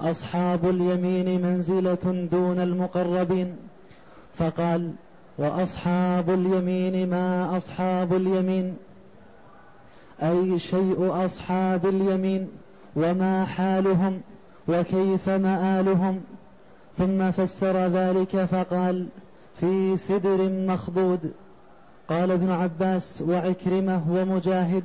أصحاب 0.00 0.64
اليمين 0.64 1.42
منزلة 1.42 2.28
دون 2.32 2.60
المقربين. 2.60 3.56
فقال 4.38 4.92
وأصحاب 5.38 6.30
اليمين 6.30 7.10
ما 7.10 7.56
أصحاب 7.56 8.14
اليمين؟ 8.14 8.76
أي 10.22 10.58
شيء 10.58 11.24
أصحاب 11.24 11.86
اليمين؟ 11.86 12.48
وما 12.96 13.44
حالهم؟ 13.44 14.20
وكيف 14.68 15.28
مآلهم؟ 15.28 16.20
ثم 16.98 17.30
فسر 17.30 17.86
ذلك 17.86 18.44
فقال 18.44 19.06
في 19.60 19.96
سدر 19.96 20.50
مخضود. 20.50 21.32
قال 22.08 22.30
ابن 22.30 22.50
عباس 22.50 23.22
وعكرمة 23.28 24.02
ومجاهد 24.10 24.84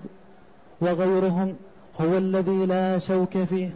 وغيرهم 0.82 1.56
هو 2.02 2.18
الذي 2.18 2.66
لا 2.66 2.98
شوك 2.98 3.38
فيه. 3.38 3.70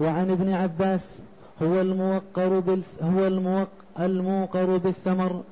وعن 0.00 0.30
ابن 0.30 0.52
عباس 0.52 1.18
هو 1.62 1.80
الموقر 1.80 2.60
بال 2.60 2.82
هو 3.02 3.26
الموق 3.26 3.68
الموقر 4.00 4.76
بالثمر. 4.76 5.42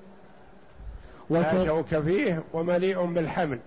لا 1.32 1.66
شوك 1.66 1.86
فيه 1.86 2.42
ومليء 2.52 3.04
بالحمل. 3.06 3.58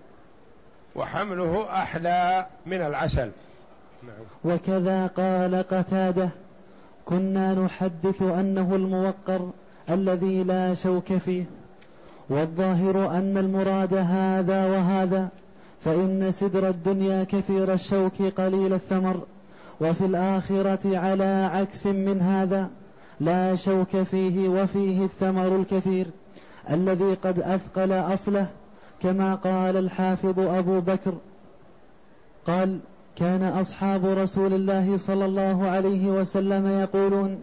وحمله 0.94 1.82
أحلى 1.82 2.46
من 2.66 2.80
العسل. 2.80 3.30
نعم. 4.02 4.24
وكذا 4.44 5.06
قال 5.06 5.54
قتادة 5.54 6.28
كنا 7.04 7.54
نحدث 7.54 8.22
أنه 8.22 8.74
الموقر 8.74 9.50
الذي 9.90 10.44
لا 10.44 10.74
شوك 10.74 11.12
فيه. 11.12 11.44
والظاهر 12.30 13.10
أن 13.10 13.38
المراد 13.38 13.94
هذا 13.94 14.66
وهذا 14.66 15.28
فإن 15.84 16.32
سدر 16.32 16.68
الدنيا 16.68 17.24
كثير 17.24 17.72
الشوك 17.72 18.22
قليل 18.22 18.72
الثمر 18.72 19.20
وفي 19.80 20.04
الآخرة 20.04 20.98
على 20.98 21.50
عكس 21.52 21.86
من 21.86 22.20
هذا 22.20 22.68
لا 23.20 23.54
شوك 23.54 24.02
فيه 24.02 24.48
وفيه 24.48 25.04
الثمر 25.04 25.56
الكثير. 25.56 26.06
الذي 26.70 27.14
قد 27.14 27.38
أثقل 27.38 27.92
أصله 27.92 28.46
كما 29.02 29.34
قال 29.34 29.76
الحافظ 29.76 30.38
أبو 30.38 30.80
بكر. 30.80 31.14
قال 32.46 32.78
كان 33.16 33.42
أصحاب 33.42 34.06
رسول 34.06 34.54
الله 34.54 34.96
صلى 34.96 35.24
الله 35.24 35.66
عليه 35.66 36.06
وسلم 36.06 36.66
يقولون 36.66 37.40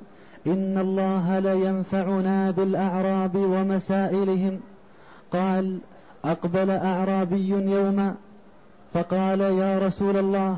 إن 0.48 0.78
الله 0.78 1.40
لينفعنا 1.40 2.52
بالأعراب 2.52 3.36
ومسائلهم. 3.36 4.60
قال 5.32 5.80
أقبل 6.26 6.70
أعرابي 6.72 7.50
يوما 7.50 8.16
فقال 8.94 9.42
يا 9.42 9.80
رسول 9.80 10.18
الله 10.18 10.58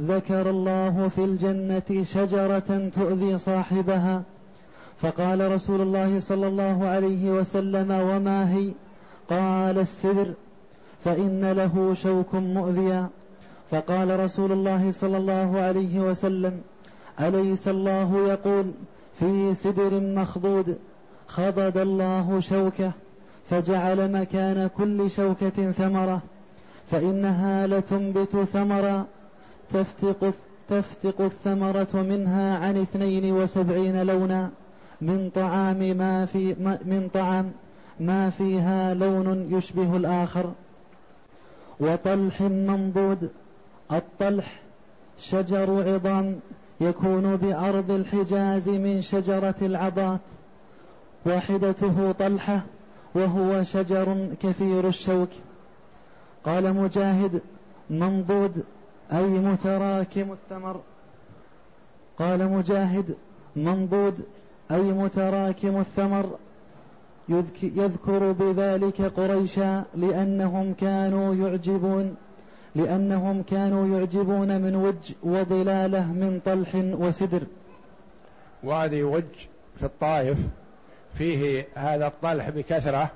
ذكر 0.00 0.50
الله 0.50 1.08
في 1.08 1.24
الجنة 1.24 2.04
شجرة 2.04 2.90
تؤذي 2.94 3.38
صاحبها. 3.38 4.22
فقال 5.02 5.52
رسول 5.52 5.80
الله 5.80 6.20
صلى 6.20 6.46
الله 6.48 6.86
عليه 6.86 7.30
وسلم 7.30 7.90
وما 7.90 8.54
هي؟ 8.54 8.70
قال 9.30 9.78
السدر. 9.78 10.34
فإن 11.06 11.52
له 11.52 11.94
شوك 11.94 12.34
مؤذيا 12.34 13.08
فقال 13.70 14.20
رسول 14.20 14.52
الله 14.52 14.92
صلى 14.92 15.16
الله 15.16 15.60
عليه 15.60 16.00
وسلم 16.00 16.60
أليس 17.20 17.68
الله 17.68 18.28
يقول 18.28 18.64
في 19.18 19.54
سدر 19.54 20.00
مخضود 20.00 20.78
خضد 21.28 21.76
الله 21.76 22.40
شوكة 22.40 22.90
فجعل 23.50 24.12
مكان 24.12 24.70
كل 24.78 25.10
شوكة 25.10 25.72
ثمرة؟ 25.72 26.20
فإنها 26.90 27.66
لتنبت 27.66 28.36
ثمرا 28.52 29.04
تفتق, 29.72 30.34
تفتق 30.68 31.20
الثمرة 31.20 31.88
منها 31.94 32.58
عن 32.58 32.76
اثنين 32.76 33.32
وسبعين 33.32 34.02
لونا. 34.02 34.50
من 35.00 35.30
طعام 35.34 35.78
ما 35.78 36.26
في 36.26 36.54
من 36.84 37.10
طعام 37.14 37.52
ما 38.00 38.30
فيها 38.30 38.94
لون 38.94 39.54
يشبه 39.54 39.96
الآخر. 39.96 40.52
وطلح 41.80 42.40
منضود 42.40 43.30
الطلح 43.92 44.60
شجر 45.18 45.94
عظام 45.94 46.40
يكون 46.80 47.36
بأرض 47.36 47.90
الحجاز 47.90 48.68
من 48.68 49.02
شجرة 49.02 49.54
العضات. 49.62 50.20
واحدته 51.26 52.12
طلحة 52.12 52.60
وهو 53.14 53.62
شجر 53.62 54.28
كثير 54.42 54.88
الشوك. 54.88 55.30
قال 56.44 56.74
مجاهد 56.74 57.40
منضود 57.90 58.64
أي 59.12 59.26
متراكم 59.26 60.32
الثمر. 60.32 60.80
قال 62.18 62.52
مجاهد 62.52 63.14
منضود 63.56 64.20
أي 64.70 64.82
متراكم 64.82 65.80
الثمر 65.80 66.38
يذكر 67.62 68.32
بذلك 68.32 69.02
قريشا 69.02 69.84
لأنهم 69.94 70.74
كانوا 70.74 71.34
يعجبون 71.34 72.16
لأنهم 72.74 73.42
كانوا 73.42 73.98
يعجبون 73.98 74.60
من 74.60 74.76
وج 74.76 75.12
وظلاله 75.22 76.06
من 76.12 76.40
طلح 76.44 76.74
وسدر. 76.74 77.42
وادي 78.64 79.02
وج 79.02 79.24
في 79.76 79.82
الطائف 79.84 80.38
فيه 81.18 81.66
هذا 81.74 82.06
الطلح 82.06 82.50
بكثرة 82.50 83.10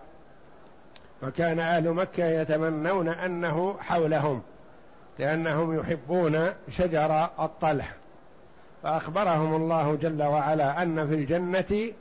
وكان 1.23 1.59
أهل 1.59 1.93
مكة 1.93 2.25
يتمنون 2.25 3.09
أنه 3.09 3.75
حولهم 3.81 4.43
لأنهم 5.19 5.79
يحبون 5.79 6.49
شجر 6.71 7.25
الطلح. 7.41 8.00
فأخبرهم 8.83 9.55
الله 9.55 9.95
جل 9.95 10.23
وعلا 10.23 10.83
أن 10.83 11.07
في 11.09 11.15
الجنة 11.15 11.93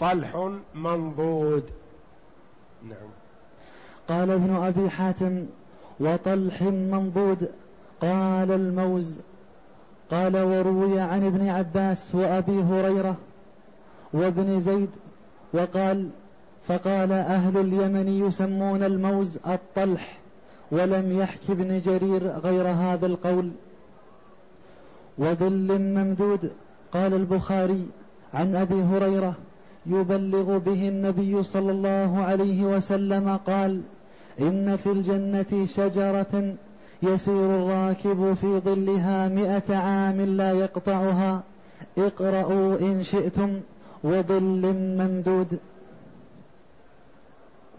طلح 0.00 0.50
منضود. 0.74 1.64
نعم. 2.82 3.08
قال 4.08 4.30
ابن 4.30 4.54
أبي 4.54 4.90
حاتم 4.90 5.46
وطلح 6.00 6.62
منضود. 6.62 7.48
قال 8.00 8.52
الموز 8.52 9.20
قال 10.10 10.36
وروي 10.36 11.00
عن 11.00 11.26
ابن 11.26 11.48
عباس 11.48 12.14
وأبي 12.14 12.62
هريرة 12.62 13.16
وابن 14.12 14.60
زيد 14.60 14.90
وقال 15.52 16.08
فقال 16.68 17.12
أهل 17.12 17.58
اليمن 17.58 18.08
يسمون 18.08 18.82
الموز 18.82 19.38
الطلح 19.46 20.18
ولم 20.70 21.12
يحك 21.12 21.50
ابن 21.50 21.80
جرير 21.80 22.28
غير 22.28 22.68
هذا 22.68 23.06
القول. 23.06 23.50
وظل 25.18 25.80
ممدود. 25.80 26.52
قال 26.92 27.14
البخاري 27.14 27.86
عن 28.34 28.56
أبي 28.56 28.82
هريرة 28.82 29.34
يبلغ 29.86 30.58
به 30.58 30.88
النبي 30.88 31.42
صلى 31.42 31.72
الله 31.72 32.24
عليه 32.24 32.64
وسلم 32.64 33.36
قال 33.36 33.82
إن 34.40 34.76
في 34.76 34.92
الجنة 34.92 35.66
شجرة 35.66 36.54
يسير 37.02 37.56
الراكب 37.56 38.34
في 38.34 38.58
ظلها 38.58 39.28
مئة 39.28 39.76
عام 39.76 40.20
لا 40.20 40.52
يقطعها. 40.52 41.42
اقرأوا 41.98 42.78
إن 42.78 43.02
شئتم 43.02 43.60
وظل 44.04 44.74
ممدود. 44.74 45.58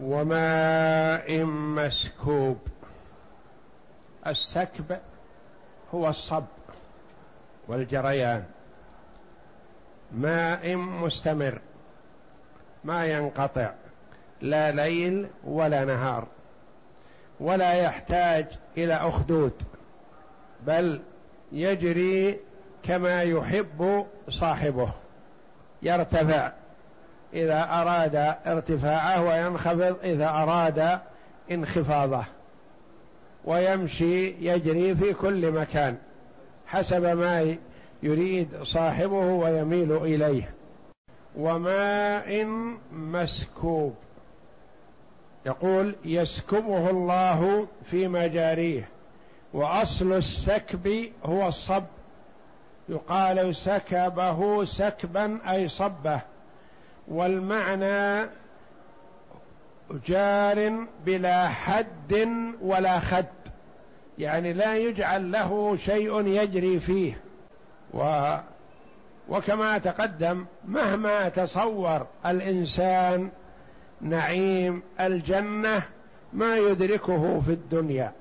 وماء 0.00 1.44
مسكوب 1.44 2.56
السكب 4.26 4.98
هو 5.94 6.08
الصب. 6.08 6.44
والجريان. 7.68 8.44
ماء 10.12 10.76
مستمر. 10.76 11.60
ما 12.84 13.06
ينقطع. 13.06 13.70
لا 14.40 14.70
ليل 14.70 15.28
ولا 15.44 15.84
نهار. 15.84 16.26
ولا 17.40 17.72
يحتاج 17.72 18.46
إلى 18.76 18.94
أخدود. 18.94 19.52
بل 20.66 21.00
يجري 21.52 22.40
كما 22.82 23.22
يحب 23.22 24.06
صاحبه. 24.28 24.90
يرتفع. 25.82 26.52
إذا 27.34 27.62
أراد 27.62 28.16
ارتفاعه 28.46 29.22
وينخفض. 29.22 29.96
إذا 30.04 30.28
أراد 30.28 31.00
انخفاضه. 31.50 32.24
ويمشي 33.44 34.26
يجري 34.26 34.94
في 34.96 35.12
كل 35.12 35.52
مكان. 35.52 35.96
حسب 36.68 37.04
ما 37.04 37.56
يريد 38.02 38.48
صاحبه 38.62 39.32
ويميل 39.32 39.92
إليه. 39.92 40.54
وماء 41.36 42.44
مسكوب. 42.92 43.94
يقول 45.46 45.96
يسكبه 46.04 46.90
الله 46.90 47.66
في 47.84 48.08
مجاريه. 48.08 48.88
وأصل 49.52 50.12
السكب 50.12 51.12
هو 51.24 51.48
الصب. 51.48 51.84
يقال 52.88 53.56
سكبه 53.56 54.64
سكبا 54.64 55.38
أي 55.50 55.68
صبه. 55.68 56.20
والمعنى 57.08 58.30
جار 60.06 60.86
بلا 61.06 61.48
حد 61.48 62.28
ولا 62.62 63.00
خد. 63.00 63.37
يعني 64.18 64.52
لا 64.52 64.76
يجعل 64.76 65.32
له 65.32 65.76
شيء 65.76 66.26
يجري 66.26 66.80
فيه. 66.80 67.20
و 67.94 68.34
وكما 69.28 69.78
تقدم 69.78 70.46
مهما 70.64 71.28
تصور 71.28 72.06
الإنسان 72.26 73.30
نعيم 74.00 74.82
الجنة 75.00 75.82
ما 76.32 76.56
يدركه 76.56 77.40
في 77.40 77.52
الدنيا. 77.52 78.12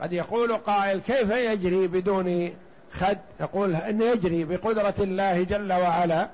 قد 0.00 0.12
يقول 0.12 0.56
قائل 0.56 1.00
كيف 1.00 1.30
يجري 1.30 1.86
بدون 1.86 2.50
خد؟ 2.92 3.18
يقول 3.40 3.74
إن 3.74 4.02
يجري 4.02 4.44
بقدرة 4.44 4.94
الله 5.00 5.42
جل 5.42 5.72
وعلا. 5.72 6.28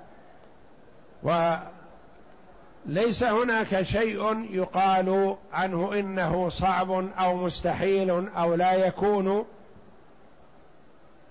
وليس 2.88 3.22
هناك 3.24 3.82
شيء 3.82 4.46
يقال 4.50 5.36
عنه 5.52 5.94
إنه 5.94 6.48
صعب 6.48 6.90
أو 7.18 7.36
مستحيل 7.36 8.28
أو 8.28 8.54
لا 8.54 8.86
يكون 8.86 9.44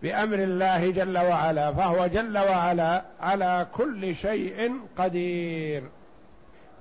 بأمر 0.01 0.35
الله 0.35 0.91
جل 0.91 1.17
وعلا 1.17 1.73
فهو 1.73 2.07
جل 2.07 2.37
وعلا 2.37 3.03
على 3.19 3.67
كل 3.73 4.15
شيء 4.15 4.79
قدير. 4.97 5.83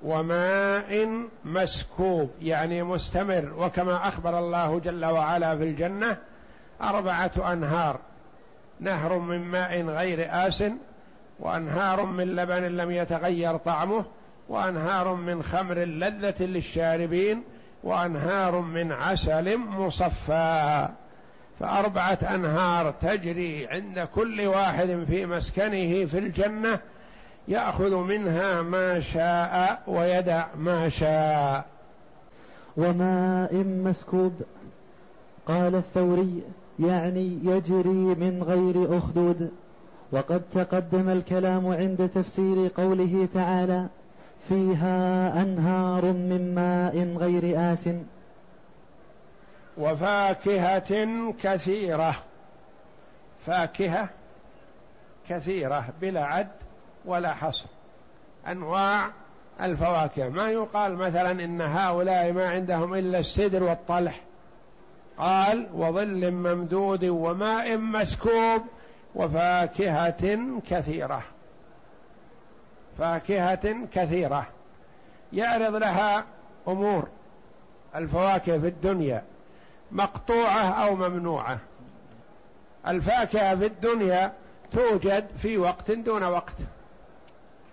وماء 0.03 1.07
مسكوب 1.45 2.29
يعني 2.41 2.83
مستمر 2.83 3.53
وكما 3.57 4.07
أخبر 4.07 4.39
الله 4.39 4.79
جل 4.79 5.05
وعلا 5.05 5.57
في 5.57 5.63
الجنة 5.63 6.17
أربعة 6.81 7.53
أنهار 7.53 7.99
نهر 8.79 9.19
من 9.19 9.39
ماء 9.39 9.81
غير 9.81 10.27
آس 10.31 10.63
وأنهار 11.39 12.05
من 12.05 12.35
لبن 12.35 12.63
لم 12.63 12.91
يتغير 12.91 13.57
طعمه 13.57 14.05
وأنهار 14.51 15.13
من 15.13 15.43
خمر 15.43 15.77
لذة 15.77 16.43
للشاربين 16.43 17.43
وأنهار 17.83 18.59
من 18.59 18.91
عسل 18.91 19.57
مصفى. 19.57 20.87
فأربعة 21.59 22.17
أنهار 22.35 22.91
تجري 22.91 23.67
عند 23.67 23.99
كل 24.15 24.47
واحد 24.47 25.03
في 25.07 25.25
مسكنه 25.25 26.05
في 26.05 26.17
الجنة 26.17 26.79
يأخذ 27.47 27.95
منها 27.95 28.61
ما 28.61 28.99
شاء 28.99 29.83
ويدع 29.87 30.45
ما 30.57 30.89
شاء. 30.89 31.65
وماء 32.77 33.55
مسكوب. 33.55 34.41
قال 35.47 35.75
الثوري 35.75 36.43
يعني 36.79 37.39
يجري 37.43 38.15
من 38.15 38.43
غير 38.43 38.97
أخدود. 38.97 39.51
وقد 40.11 40.41
تقدم 40.53 41.09
الكلام 41.09 41.67
عند 41.67 42.09
تفسير 42.15 42.71
قوله 42.77 43.27
تعالى 43.33 43.87
فيها 44.49 45.27
أنهار 45.41 46.05
من 46.05 46.55
ماء 46.55 47.17
غير 47.17 47.73
آس. 47.73 47.89
وفاكهة 49.77 51.33
كثيرة. 51.43 52.15
فاكهة 53.45 54.09
كثيرة 55.29 55.85
بلا 56.01 56.25
عد 56.25 56.51
ولا 57.05 57.33
حصر. 57.33 57.65
أنواع 58.47 59.09
الفواكه. 59.61 60.29
ما 60.29 60.49
يقال 60.49 60.95
مثلا 60.95 61.31
إن 61.31 61.61
هؤلاء 61.61 62.31
ما 62.31 62.49
عندهم 62.49 62.93
إلا 62.93 63.19
السدر 63.19 63.63
والطلح. 63.63 64.21
قال 65.17 65.67
وظل 65.73 66.31
ممدود 66.31 67.05
وماء 67.05 67.77
مسكوب 67.77 68.61
وفاكهة 69.15 70.39
كثيرة. 70.69 71.23
فاكهة 72.97 73.87
كثيرة. 73.93 74.47
يعرض 75.33 75.75
لها 75.75 76.25
أمور 76.67 77.07
الفواكه 77.95 78.59
في 78.59 78.67
الدنيا 78.67 79.23
مقطوعة 79.91 80.85
أو 80.85 80.95
ممنوعة. 80.95 81.57
الفاكهة 82.87 83.55
في 83.55 83.65
الدنيا 83.65 84.31
توجد 84.71 85.27
في 85.41 85.57
وقت 85.57 85.91
دون 85.91 86.23
وقت 86.23 86.55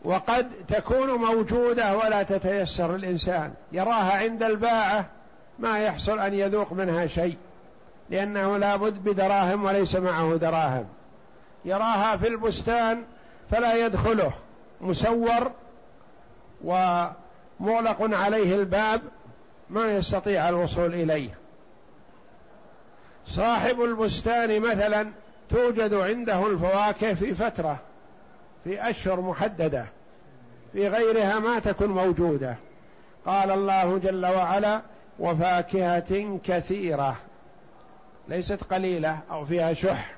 وقد 0.04 0.50
تكون 0.68 1.10
موجودة 1.10 1.96
ولا 1.96 2.22
تتيسر 2.22 2.94
الإنسان. 2.94 3.52
يراها 3.72 4.18
عند 4.18 4.42
الباعة 4.42 5.06
ما 5.58 5.78
يحصل 5.78 6.18
أن 6.18 6.34
يذوق 6.34 6.72
منها 6.72 7.06
شيء 7.06 7.36
لأنه 8.10 8.56
لابد 8.56 8.94
بدراهم 8.94 9.64
وليس 9.64 9.96
معه 9.96 10.36
دراهم. 10.36 10.86
يراها 11.64 12.16
في 12.16 12.28
البستان 12.28 13.02
فلا 13.50 13.86
يدخله. 13.86 14.32
مسور 14.80 15.50
ومغلق 16.64 17.96
عليه 18.00 18.54
الباب 18.54 19.00
ما 19.70 19.92
يستطيع 19.92 20.48
الوصول 20.48 20.94
إليه. 20.94 21.30
صاحب 23.26 23.82
البستان 23.82 24.60
مثلا 24.60 25.10
توجد 25.48 25.94
عنده 25.94 26.46
الفواكه 26.46 27.14
في 27.14 27.34
فترة 27.34 27.78
في 28.64 28.90
أشهر 28.90 29.20
محددة 29.20 29.86
في 30.72 30.88
غيرها 30.88 31.38
ما 31.38 31.58
تكون 31.58 31.88
موجودة. 31.88 32.56
قال 33.26 33.50
الله 33.50 33.98
جل 33.98 34.26
وعلا 34.26 34.80
وفاكهة 35.18 36.38
كثيرة 36.44 37.16
ليست 38.28 38.64
قليلة 38.64 39.18
أو 39.30 39.44
فيها 39.44 39.72
شح 39.72 40.14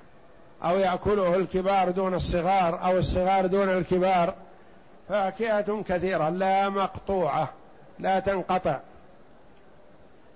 أو 0.65 0.79
يأكله 0.79 1.37
الكبار 1.37 1.91
دون 1.91 2.15
الصغار 2.15 2.85
أو 2.85 2.99
الصغار 2.99 3.47
دون 3.47 3.69
الكبار. 3.69 4.35
فاكهة 5.11 5.83
كثيرة 5.83 6.29
لا 6.29 6.69
مقطوعة 6.69 7.49
لا 7.99 8.21
تنقطع 8.21 8.79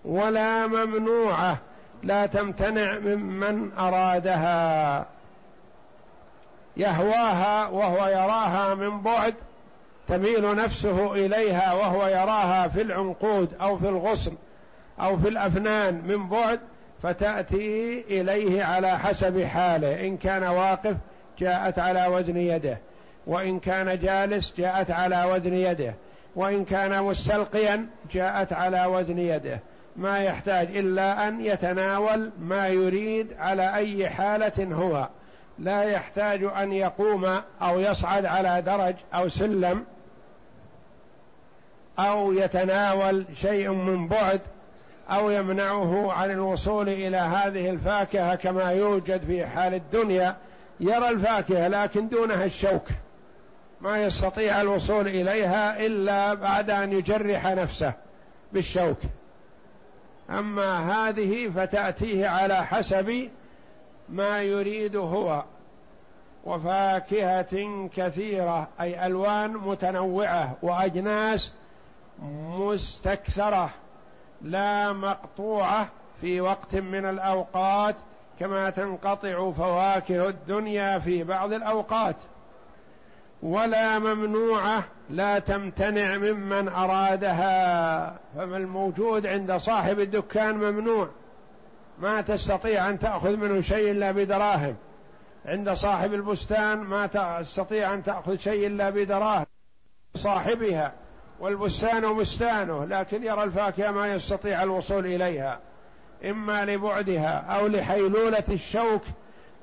ولا 0.04 0.66
ممنوعة 0.66 1.58
لا 2.02 2.26
تمتنع 2.26 2.98
ممن 2.98 3.72
أرادها. 3.78 5.06
يهواها 6.76 7.66
وهو 7.66 8.06
يراها 8.06 8.74
من 8.74 9.00
بعد 9.00 9.34
تميل 10.08 10.56
نفسه 10.56 11.12
إليها 11.12 11.72
وهو 11.72 12.06
يراها 12.06 12.68
في 12.68 12.82
العنقود 12.82 13.54
أو 13.60 13.78
في 13.78 13.88
الغصن 13.88 14.32
أو 15.00 15.18
في 15.18 15.28
الأفنان 15.28 16.02
من 16.06 16.28
بعد 16.28 16.60
فتأتي 17.02 18.00
إليه 18.00 18.64
على 18.64 18.98
حسب 18.98 19.42
حاله. 19.42 20.06
إن 20.06 20.16
كان 20.16 20.42
واقف 20.42 20.96
جاءت 21.38 21.78
على 21.78 22.06
وزن 22.06 22.36
يده. 22.36 22.78
وإن 23.26 23.60
كان 23.60 23.98
جالس 23.98 24.54
جاءت 24.58 24.90
على 24.90 25.24
وزن 25.24 25.54
يده 25.54 25.94
وإن 26.36 26.64
كان 26.64 27.02
مستلقيا 27.02 27.86
جاءت 28.12 28.52
على 28.52 28.86
وزن 28.86 29.18
يده. 29.18 29.60
ما 29.96 30.18
يحتاج 30.18 30.76
إلا 30.76 31.28
أن 31.28 31.40
يتناول 31.40 32.30
ما 32.38 32.68
يريد 32.68 33.32
على 33.38 33.74
أي 33.74 34.08
حالة 34.08 34.74
هو. 34.74 35.08
لا 35.58 35.82
يحتاج 35.82 36.44
أن 36.44 36.72
يقوم 36.72 37.40
أو 37.62 37.80
يصعد 37.80 38.26
على 38.26 38.62
درج 38.62 38.94
أو 39.14 39.28
سلم 39.28 39.84
أو 41.98 42.32
يتناول 42.32 43.24
شيء 43.40 43.70
من 43.70 44.08
بعد 44.08 44.40
أو 45.10 45.30
يمنعه 45.30 46.12
عن 46.12 46.30
الوصول 46.30 46.88
إلى 46.88 47.16
هذه 47.16 47.70
الفاكهة 47.70 48.34
كما 48.34 48.72
يوجد 48.72 49.24
في 49.26 49.46
حال 49.46 49.74
الدنيا. 49.74 50.36
يرى 50.80 51.08
الفاكهة 51.08 51.68
لكن 51.68 52.08
دونها 52.08 52.44
الشوك. 52.44 52.86
ما 53.84 54.02
يستطيع 54.02 54.60
الوصول 54.60 55.08
إليها 55.08 55.86
إلا 55.86 56.34
بعد 56.34 56.70
أن 56.70 56.92
يجرح 56.92 57.46
نفسه 57.46 57.92
بالشوك. 58.52 58.98
أما 60.30 60.92
هذه 60.92 61.48
فتأتيه 61.48 62.28
على 62.28 62.66
حسب 62.66 63.30
ما 64.08 64.40
يريد 64.40 64.96
هو. 64.96 65.44
وفاكهة 66.44 67.88
كثيرة 67.96 68.68
أي 68.80 69.06
ألوان 69.06 69.50
متنوعة 69.50 70.56
وأجناس 70.62 71.52
مستكثرة 72.58 73.70
لا 74.42 74.92
مقطوعة 74.92 75.88
في 76.20 76.40
وقت 76.40 76.74
من 76.76 77.06
الأوقات 77.06 77.96
كما 78.40 78.70
تنقطع 78.70 79.50
فواكه 79.50 80.28
الدنيا 80.28 80.98
في 80.98 81.24
بعض 81.24 81.52
الأوقات. 81.52 82.16
ولا 83.44 83.98
ممنوعة 83.98 84.84
لا 85.10 85.38
تمتنع 85.38 86.16
ممن 86.16 86.68
أرادها. 86.68 88.18
فما 88.36 88.56
الموجود 88.56 89.26
عند 89.26 89.56
صاحب 89.56 90.00
الدكان 90.00 90.54
ممنوع. 90.54 91.08
ما 91.98 92.20
تستطيع 92.20 92.88
أن 92.88 92.98
تأخذ 92.98 93.36
منه 93.36 93.60
شيء 93.60 93.90
إلا 93.90 94.12
بدراهم. 94.12 94.76
عند 95.46 95.72
صاحب 95.72 96.14
البستان 96.14 96.78
ما 96.78 97.06
تستطيع 97.06 97.94
أن 97.94 98.02
تأخذ 98.02 98.36
شيء 98.36 98.66
إلا 98.66 98.90
بدراهم. 98.90 99.46
صاحبها 100.14 100.92
والبستان 101.40 102.16
بستانه 102.16 102.84
لكن 102.84 103.22
يرى 103.22 103.42
الفاكهة 103.42 103.90
ما 103.90 104.14
يستطيع 104.14 104.62
الوصول 104.62 105.06
إليها. 105.06 105.58
إما 106.24 106.64
لبعدها 106.64 107.38
أو 107.38 107.66
لحيلولة 107.66 108.44
الشوك 108.48 109.02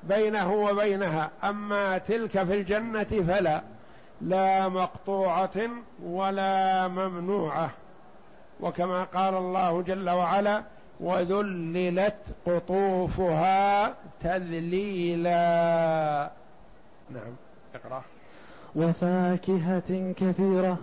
بينه 0.02 0.52
وبينها. 0.52 1.30
أما 1.44 1.98
تلك 1.98 2.30
في 2.30 2.54
الجنة 2.54 3.24
فلا. 3.28 3.62
لا 4.22 4.68
مقطوعة 4.68 5.70
ولا 6.04 6.88
ممنوعة. 6.88 7.70
وكما 8.60 9.04
قال 9.04 9.34
الله 9.34 9.82
جل 9.82 10.10
وعلا 10.10 10.62
وذللت 11.00 12.16
قطوفها 12.46 13.94
تذليلا. 14.20 15.32
نعم 17.10 17.32
اقرأ. 17.74 18.02
وفاكهة 18.76 20.12
كثيرة 20.16 20.78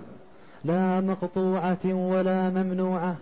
لا 0.63 1.01
مقطوعة 1.01 1.85
ولا 1.85 2.49
ممنوعة. 2.49 3.15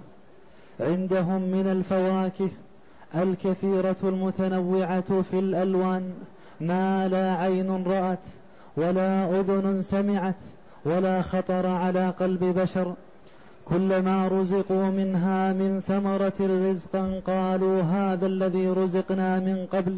عندهم 0.79 1.41
من 1.41 1.67
الفواكه 1.67 2.49
الكثيرة 3.15 3.95
المتنوعة 4.03 5.21
في 5.31 5.39
الألوان 5.39 6.13
ما 6.61 7.07
لا 7.07 7.35
عين 7.35 7.83
رأت. 7.87 8.19
ولا 8.77 9.39
أذن 9.39 9.81
سمعت 9.81 10.35
ولا 10.85 11.21
خطر 11.21 11.67
على 11.67 12.09
قلب 12.19 12.43
بشر. 12.43 12.93
كلما 13.65 14.27
رزقوا 14.27 14.85
منها 14.85 15.53
من 15.53 15.81
ثمرة 15.87 16.69
رزقا 16.69 17.21
قالوا 17.27 17.81
هذا 17.81 18.25
الذي 18.25 18.67
رزقنا 18.67 19.39
من 19.39 19.67
قبل 19.73 19.97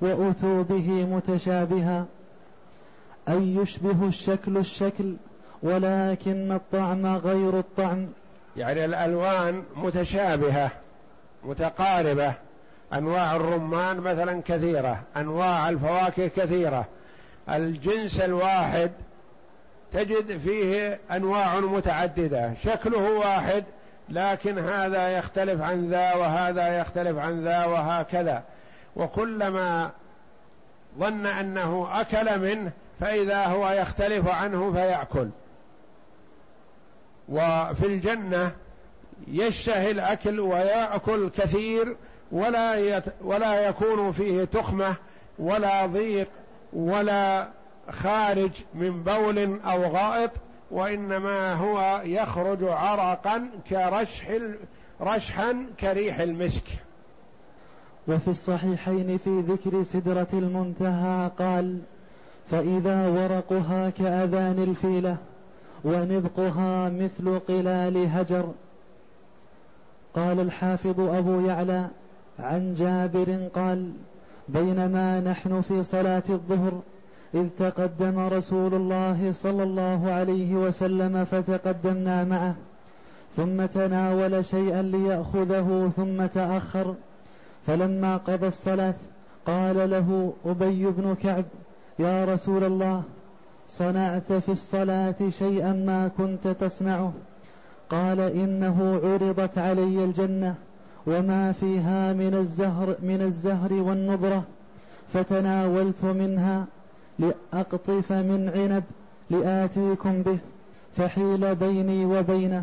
وأتوا 0.00 0.62
به 0.62 1.04
متشابها. 1.04 2.04
أي 3.28 3.54
يشبه 3.54 4.08
الشكل 4.08 4.56
الشكل 4.56 5.14
ولكن 5.62 6.52
الطعم 6.52 7.06
غير 7.06 7.58
الطعم. 7.58 8.06
يعني 8.56 8.84
الألوان 8.84 9.62
متشابهة 9.76 10.70
متقاربة 11.44 12.32
أنواع 12.92 13.36
الرمان 13.36 13.96
مثلا 14.00 14.42
كثيرة 14.44 15.00
أنواع 15.16 15.68
الفواكه 15.68 16.26
كثيرة 16.26 16.86
الجنس 17.48 18.20
الواحد 18.20 18.90
تجد 19.92 20.38
فيه 20.38 21.00
أنواع 21.10 21.60
متعددة 21.60 22.52
شكله 22.64 23.10
واحد 23.18 23.64
لكن 24.08 24.58
هذا 24.58 25.08
يختلف 25.08 25.62
عن 25.62 25.90
ذا 25.90 26.14
وهذا 26.14 26.78
يختلف 26.78 27.18
عن 27.18 27.44
ذا 27.44 27.64
وهكذا. 27.64 28.42
وكلما 28.96 29.90
ظن 30.98 31.26
أنه 31.26 31.88
أكل 31.92 32.38
منه 32.38 32.72
فإذا 33.00 33.46
هو 33.46 33.70
يختلف 33.70 34.28
عنه 34.28 34.72
فيأكل. 34.72 35.28
وفي 37.28 37.86
الجنة 37.86 38.52
يشتهي 39.28 39.90
الأكل 39.90 40.40
ويأكل 40.40 41.30
كثير 41.30 41.96
ولا 42.32 42.74
يت 42.74 43.04
ولا 43.20 43.68
يكون 43.68 44.12
فيه 44.12 44.44
تخمة 44.44 44.94
ولا 45.38 45.86
ضيق 45.86 46.28
ولا 46.74 47.48
خارج 47.90 48.50
من 48.74 49.02
بول 49.02 49.60
أو 49.60 49.82
غائط 49.82 50.30
وإنما 50.70 51.54
هو 51.54 52.02
يخرج 52.04 52.64
عرقا 52.64 53.48
كرشح 53.70 54.38
رشحا 55.00 55.66
كريح 55.80 56.18
المسك. 56.20 56.64
وفي 58.08 58.28
الصحيحين 58.28 59.18
في 59.18 59.40
ذكر 59.40 59.82
سدرة 59.82 60.26
المنتهى 60.32 61.30
قال 61.38 61.78
فإذا 62.50 63.08
ورقها 63.08 63.90
كأذان 63.90 64.62
الفيلة 64.62 65.16
ونبقها 65.84 66.88
مثل 66.88 67.38
قلال 67.38 68.08
هجر. 68.08 68.52
قال 70.14 70.40
الحافظ 70.40 71.00
أبو 71.00 71.40
يعلى 71.40 71.88
عن 72.38 72.74
جابر 72.74 73.48
قال 73.54 73.92
بينما 74.48 75.20
نحن 75.20 75.60
في 75.60 75.82
صلاة 75.82 76.22
الظهر 76.28 76.80
إذ 77.34 77.48
تقدم 77.58 78.18
رسول 78.18 78.74
الله 78.74 79.32
صلى 79.32 79.62
الله 79.62 80.10
عليه 80.10 80.54
وسلم 80.54 81.24
فتقدمنا 81.24 82.24
معه 82.24 82.54
ثم 83.36 83.66
تناول 83.66 84.44
شيئا 84.44 84.82
ليأخذه 84.82 85.90
ثم 85.96 86.26
تأخر. 86.26 86.94
فلما 87.66 88.16
قضى 88.16 88.46
الصلاة 88.46 88.94
قال 89.46 89.90
له 89.90 90.32
أبي 90.46 90.86
بن 90.86 91.14
كعب 91.22 91.44
يا 91.98 92.24
رسول 92.24 92.64
الله 92.64 93.02
صنعت 93.68 94.32
في 94.32 94.48
الصلاة 94.48 95.14
شيئا 95.38 95.72
ما 95.72 96.10
كنت 96.18 96.48
تصنعه. 96.48 97.12
قال 97.90 98.20
إنه 98.20 99.00
عرضت 99.04 99.58
علي 99.58 100.04
الجنة. 100.04 100.54
وما 101.06 101.52
فيها 101.52 102.12
من 102.12 102.34
الزهر 102.34 102.96
من 103.02 103.22
الزهر 103.22 103.72
والنضرة 103.72 104.44
فتناولت 105.12 106.04
منها 106.04 106.64
لأقطف 107.18 108.12
من 108.12 108.52
عنب 108.56 108.84
لآتيكم 109.30 110.22
به 110.22 110.38
فحيل 110.96 111.54
بيني 111.54 112.04
وبينه 112.04 112.62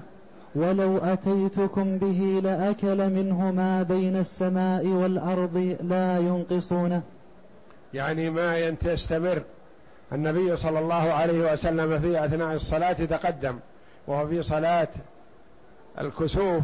ولو 0.56 0.98
أتيتكم 0.98 1.98
به 1.98 2.42
لأكل 2.44 3.10
منه 3.10 3.52
ما 3.52 3.84
بين 3.84 4.18
السماء 4.18 4.88
والأرض 4.88 5.78
لا 5.84 6.18
ينقصونه 6.18 7.02
يعني 7.94 8.30
ما 8.30 8.58
يستمر. 8.58 9.42
النبي 10.14 10.56
صلى 10.56 10.80
الله 10.80 11.14
عليه 11.14 11.54
وسلم 11.54 12.00
في 12.00 12.26
أثناء 12.26 12.54
الصلاة 12.54 12.94
تقدم 12.94 13.56
وهو 14.08 14.28
في 14.28 14.44
صلاة 14.44 14.88
الكسوف 16.00 16.64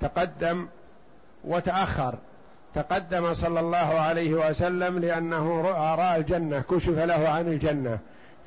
تقدم 0.00 0.66
وتأخر. 1.44 2.14
تقدم 2.74 3.34
صلى 3.34 3.60
الله 3.60 3.76
عليه 3.76 4.48
وسلم 4.48 4.98
لأنه 4.98 5.60
رأى 5.60 6.16
الجنة 6.16 6.60
كشف 6.70 6.98
له 6.98 7.28
عن 7.28 7.46
الجنة 7.48 7.98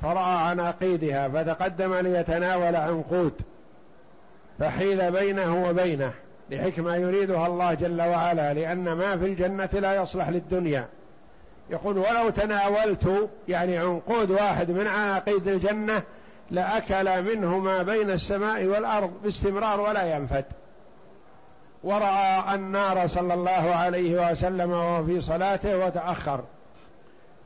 فرأى 0.02 0.36
عناقيدها 0.36 1.28
فتقدم 1.28 1.94
ليتناول 1.94 2.76
عنقود 2.76 3.32
فحيل 4.58 5.10
بينه 5.10 5.68
وبينه 5.68 6.12
لحكمة 6.50 6.96
يريدها 6.96 7.46
الله 7.46 7.74
جل 7.74 8.02
وعلا 8.02 8.54
لأن 8.54 8.92
ما 8.92 9.16
في 9.16 9.26
الجنة 9.26 9.68
لا 9.72 10.02
يصلح 10.02 10.28
للدنيا. 10.28 10.86
يقول 11.70 11.98
ولو 11.98 12.30
تناولت 12.30 13.30
يعني 13.48 13.78
عنقود 13.78 14.30
واحد 14.30 14.70
من 14.70 14.86
عناقيد 14.86 15.48
الجنة 15.48 16.02
لأكل 16.50 17.22
منه 17.22 17.58
ما 17.58 17.82
بين 17.82 18.10
السماء 18.10 18.64
والأرض 18.64 19.12
باستمرار 19.22 19.80
ولا 19.80 20.16
ينفد. 20.16 20.44
ورأى 21.84 22.54
النار 22.54 23.06
صلى 23.06 23.34
الله 23.34 23.74
عليه 23.74 24.30
وسلم 24.30 24.70
وهو 24.70 25.04
في 25.04 25.20
صلاته 25.20 25.78
وتأخر. 25.78 26.40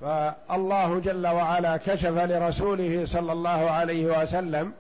فالله 0.01 1.01
جل 1.01 1.27
وعلا 1.27 1.77
كشف 1.77 2.19
لرسوله 2.19 3.03
صلى 3.05 3.33
الله 3.33 3.71
عليه 3.71 4.23
وسلم 4.23 4.73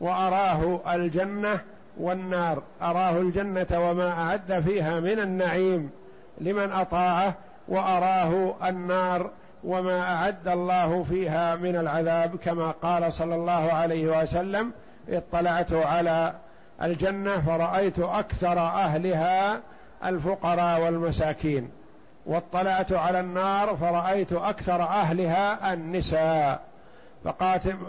وأراه 0.00 0.80
الجنة 0.94 1.60
والنار. 2.00 2.62
أراه 2.82 3.18
الجنة 3.18 3.90
وما 3.90 4.10
أعد 4.12 4.60
فيها 4.66 5.00
من 5.00 5.20
النعيم 5.20 5.90
لمن 6.40 6.72
أطاعه 6.72 7.34
وأراه 7.68 8.54
النار 8.68 9.30
وما 9.64 10.14
أعد 10.14 10.48
الله 10.48 11.02
فيها 11.02 11.56
من 11.56 11.76
العذاب 11.76 12.36
كما 12.36 12.70
قال 12.70 13.12
صلى 13.12 13.34
الله 13.34 13.72
عليه 13.72 14.22
وسلم 14.22 14.72
اطلعت 15.08 15.72
على 15.72 16.34
الجنة 16.82 17.40
فرأيت 17.40 17.98
أكثر 17.98 18.58
أهلها 18.58 19.60
الفقراء 20.04 20.80
والمساكين 20.80 21.70
واطلعت 22.26 22.92
على 22.92 23.20
النار 23.20 23.76
فرأيت 23.76 24.32
أكثر 24.32 24.82
أهلها 24.82 25.74
النساء. 25.74 26.60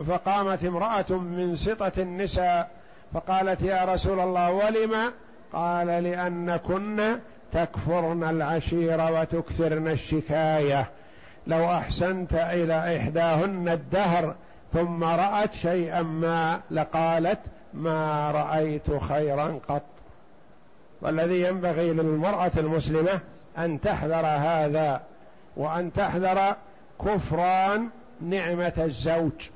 فقامت 0.08 0.65
امرأة 0.65 1.12
من 1.12 1.56
سطة 1.56 1.91
النساء 1.97 2.69
فقالت 3.13 3.62
يا 3.62 3.86
رسول 3.86 4.19
الله 4.19 4.52
ولم؟ 4.52 5.12
قال 5.54 5.88
لأنكن 5.88 7.19
تكفرن 7.52 8.23
العشير 8.23 9.13
وتكثرن 9.13 9.88
الشكاية. 9.88 10.89
لو 11.47 11.71
أحسنت 11.71 12.34
إلى 12.34 12.97
إحداهن 12.97 13.69
الدهر 13.69 14.36
ثم 14.73 15.04
رأت 15.04 15.54
شيئا 15.54 16.02
ما 16.02 16.60
لقالت 16.71 17.39
ما 17.73 18.32
رأيت 18.32 18.91
خيرا 18.91 19.60
قط. 19.67 19.82
والذي 21.02 21.44
ينبغي 21.44 21.94
للمرأة 21.94 22.52
المسلمة 22.58 23.19
أن 23.58 23.81
تحذر 23.81 24.25
هذا 24.25 25.02
وأن 25.58 25.94
تحذر 25.94 26.56
كفران 27.06 27.89
نعمة 28.21 28.73
الزوج. 28.77 29.50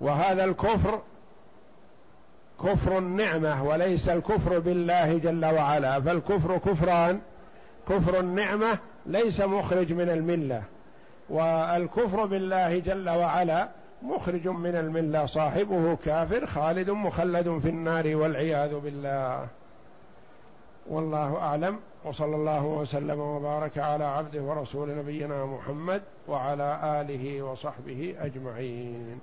وهذا 0.00 0.44
الكفر 0.44 1.00
كفر 2.64 2.98
النعمة 2.98 3.64
وليس 3.64 4.08
الكفر 4.08 4.58
بالله 4.58 5.18
جل 5.18 5.44
وعلا 5.44 6.00
فالكفر 6.00 6.58
كفران. 6.58 7.20
كفر 7.88 8.20
النعمة 8.20 8.78
ليس 9.06 9.40
مخرج 9.40 9.92
من 9.92 10.08
الملة. 10.08 10.62
والكفر 11.28 12.26
بالله 12.26 12.78
جل 12.78 13.10
وعلا 13.10 13.68
مخرج 14.02 14.48
من 14.48 14.76
الملة 14.76 15.26
صاحبه 15.26 15.96
كافر 15.96 16.46
خالد 16.46 16.90
مخلد 16.90 17.58
في 17.58 17.68
النار 17.68 18.16
والعياذ 18.16 18.78
بالله. 18.78 19.48
والله 20.86 21.36
أعلم 21.36 21.78
وصلى 22.04 22.36
الله 22.36 22.64
وسلم 22.64 23.20
وبارك 23.20 23.78
على 23.78 24.04
عبده 24.04 24.42
ورسول 24.42 24.98
نبينا 24.98 25.44
محمد 25.44 26.02
وعلى 26.28 27.00
آله 27.00 27.42
وصحبه 27.42 28.14
أجمعين. 28.18 29.20